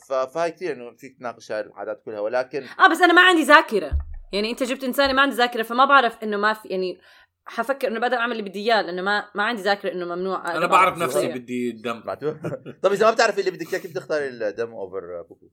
ف 0.08 0.12
فهي 0.12 0.50
كثير 0.50 0.72
إنه 0.72 0.96
فيك 0.96 1.18
تناقش 1.18 1.52
هاي 1.52 1.60
العادات 1.60 2.02
كلها. 2.04 2.20
ولكن 2.20 2.62
آه 2.80 2.88
بس 2.90 3.00
أنا 3.00 3.12
ما 3.12 3.20
عندي 3.20 3.42
ذاكرة. 3.42 3.90
يعني 4.32 4.50
أنت 4.50 4.62
جبت 4.62 4.84
إنسانة 4.84 5.12
ما 5.12 5.22
عندي 5.22 5.36
ذاكرة 5.36 5.62
فما 5.62 5.84
بعرف 5.84 6.22
إنه 6.22 6.36
ما 6.36 6.52
في 6.52 6.68
يعني 6.68 7.00
حفكر 7.46 7.88
إنه 7.88 8.00
بقدر 8.00 8.16
أعمل 8.16 8.32
اللي 8.32 8.50
بدي 8.50 8.58
إياه 8.58 8.82
لأنه 8.82 9.02
ما 9.02 9.24
ما 9.34 9.42
عندي 9.42 9.62
ذاكرة 9.62 9.92
إنه 9.92 10.04
ممنوع. 10.04 10.56
أنا 10.56 10.66
بعرف 10.66 10.98
نفسي. 10.98 11.28
بدي 11.28 11.70
الدم. 11.70 12.02
طب 12.82 12.92
إذا 12.92 13.06
ما 13.06 13.12
بتعرف 13.12 13.38
اللي 13.38 13.50
بدك 13.50 13.72
إياه 13.72 13.82
كيف 13.82 13.94
تختار 13.94 14.22
الدم 14.22 14.70
over 14.72 15.22
poo؟ 15.28 15.50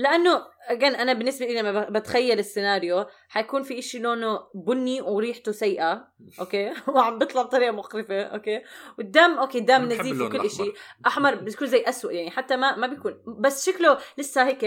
لأنه 0.00 0.46
again 0.68 0.94
أنا 0.94 1.12
بالنسبة 1.12 1.46
لي 1.46 1.62
لما 1.62 1.88
بتخيل 1.90 2.38
السيناريو 2.38 3.06
حيكون 3.28 3.62
في 3.62 3.78
إشي 3.78 3.98
لونه 3.98 4.38
بني 4.54 5.00
وريحته 5.00 5.52
سيئة 5.52 6.08
okay؟ 6.40 6.72
وعم 6.88 7.18
بيطلع 7.18 7.42
بطريقة 7.42 7.70
مقرفة 7.70 8.22
okay؟ 8.22 8.62
والدم 8.98 9.38
okay 9.38 9.58
الدم 9.58 9.74
أنا 9.74 9.86
بحب 9.88 10.00
نزيف 10.00 10.20
وكل 10.20 10.46
إشي. 10.46 10.62
الأحمر. 10.62 10.74
أحمر 11.06 11.34
بيكون 11.44 11.66
زي 11.68 11.84
اسود 11.88 12.12
يعني 12.12 12.30
حتى 12.30 12.56
ما 12.56 12.76
ما 12.76 12.86
بيكون. 12.86 13.22
بس 13.40 13.66
شكله 13.70 13.98
لسه 14.18 14.46
هيك 14.48 14.64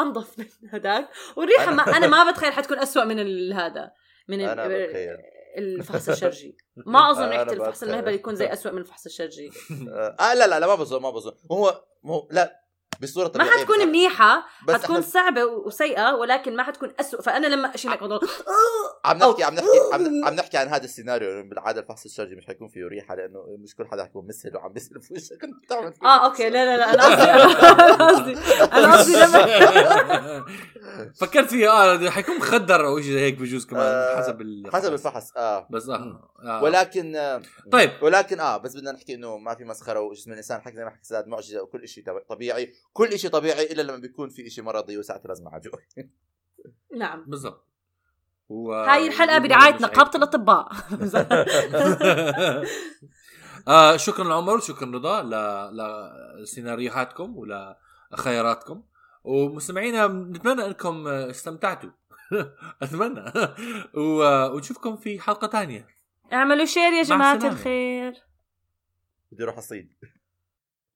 انظف 0.00 0.38
من 0.38 0.46
هداك. 0.72 1.08
والريحة 1.36 1.70
ما 1.74 1.96
أنا 1.96 2.06
ما 2.06 2.30
بتخيل 2.30 2.52
حتكون 2.52 2.78
أسوأ 2.78 3.04
من 3.04 3.52
هذا 3.52 3.90
من 4.28 4.40
أنا 4.40 4.68
بتخيل. 4.68 5.16
الفحص 5.58 6.08
الشرجي. 6.08 6.56
ما 6.76 7.10
أظن 7.10 7.22
أنا 7.22 7.30
ريحة 7.32 7.52
الفحص. 7.52 7.82
المهبل 7.82 8.14
يكون 8.14 8.34
زي 8.34 8.52
أسوأ 8.52 8.70
من 8.72 8.78
الفحص 8.78 9.06
الشرجي. 9.06 9.50
آه 10.20 10.34
لا 10.34 10.46
لا 10.46 10.60
لا 10.60 10.66
ما 10.66 10.74
بظن 10.74 11.02
ما 11.02 11.10
بظن. 11.10 11.32
هو 11.52 11.82
هو 12.06 12.28
لا. 12.30 12.67
بصورة 13.00 13.24
ما 13.26 13.30
طبيعية 13.32 13.50
حتكون 13.50 13.78
بس- 13.78 13.84
منيحة 13.84 14.46
بس 14.68 14.74
حتكون 14.74 14.96
إحنا- 15.02 15.04
صعبة 15.04 15.44
وسيئة 15.44 16.12
ولكن 16.14 16.56
ما 16.56 16.62
حتكون 16.62 16.92
أسوأ 17.00 17.22
فأنا 17.22 17.46
لما 17.46 17.74
اشيل 17.74 17.90
هيك 17.90 18.02
بضل 18.02 18.28
عم 19.04 19.16
نحكي 19.18 19.44
عم 19.44 19.54
نحكي 19.54 19.66
عم, 19.92 20.24
عم 20.24 20.34
نحكي 20.34 20.56
عن 20.56 20.68
هذا 20.68 20.84
السيناريو 20.84 21.30
إنه 21.40 21.48
بالعادة 21.50 21.80
الفحص 21.80 22.04
الشرجي 22.04 22.34
مش 22.34 22.46
حيكون 22.46 22.68
فيه 22.68 22.84
ريحة 22.88 23.14
لأنه 23.14 23.56
مش 23.62 23.74
كل 23.74 23.86
حدا 23.86 24.02
حيكون 24.04 24.26
مسهل 24.26 24.56
وعم 24.56 24.72
بيسهل 24.72 25.00
في 25.00 25.14
وشك. 25.14 25.44
أنت 25.44 25.64
بتعمل 25.64 25.88
كده. 25.92 26.06
آه 26.08 26.24
أوكي. 26.26 26.50
لا 26.50 26.64
لا 26.64 26.76
لا. 26.76 26.94
أنا 26.94 27.04
قصدي 27.04 27.30
أنا 27.30 28.08
قصدي 28.08 28.36
أنا 28.72 28.96
قصدي 28.96 29.16
لما 29.16 30.44
فكرت 31.20 31.50
فيها. 31.50 31.70
آه 31.70 32.10
حيكون 32.10 32.36
مخدر 32.38 32.86
أو 32.86 33.00
شيء 33.00 33.12
زي 33.12 33.20
هيك 33.20 33.34
بجوز 33.38 33.66
كمان 33.66 33.82
آه، 33.82 34.16
حسب 34.22 34.40
ال 34.40 34.70
حسب 34.72 34.92
الفحص. 34.92 35.36
آه. 35.36 35.66
بس 35.70 35.88
آه, 35.88 36.30
آه. 36.44 36.62
ولكن 36.62 37.16
آه 37.16 37.42
طيب. 37.72 37.90
ولكن 38.02 38.40
آه 38.40 38.56
بس 38.56 38.76
بدنا 38.76 38.92
نحكي 38.92 39.14
إنه 39.14 39.36
ما 39.38 39.54
في 39.54 39.64
مسخرة 39.64 40.00
وجسم 40.00 40.32
الإنسان 40.32 40.60
حكي 40.60 40.76
زي 40.76 40.84
ما 40.84 40.90
حكي 40.90 41.04
سداد 41.04 41.26
معجزة 41.28 41.62
وكل 41.62 41.88
شيء 41.88 42.04
طبيعي. 42.28 42.72
كل 42.92 43.18
شيء 43.18 43.30
طبيعي 43.30 43.72
إلا 43.72 43.82
لما 43.82 43.96
بيكون 43.96 44.28
في 44.28 44.50
شيء 44.50 44.64
مرضي 44.64 44.98
وساعتها 44.98 45.28
لازم 45.28 45.48
عجوة. 45.48 45.82
نعم. 46.98 47.24
بالضبط. 47.26 47.64
و... 48.48 48.72
هاي 48.72 49.06
الحلقة 49.06 49.38
برعايه 49.38 49.74
نقابه. 49.74 50.10
الأطباء. 50.14 50.68
آه 53.68 53.96
شكرا 53.96 54.34
عمر 54.34 54.56
وشكرا 54.56 54.90
رضا 54.90 55.22
ل... 55.22 56.42
لسيناريوهاتكم 56.42 57.36
ولخياراتكم 57.36 58.82
ومستمعينا 59.24 60.06
نتمنى 60.06 60.66
أنكم 60.66 61.08
استمتعتوا. 61.08 61.90
أتمنى. 62.82 63.32
و... 63.94 64.22
ونشوفكم 64.54 64.96
في 64.96 65.20
حلقة 65.20 65.48
ثانية. 65.48 65.86
اعملوا 66.32 66.64
شير 66.64 66.92
يا 66.92 67.02
جماعة. 67.02 67.34
الخير. 67.34 68.22
بدي 69.32 69.44
أروح 69.44 69.56
الصيد. 69.56 69.92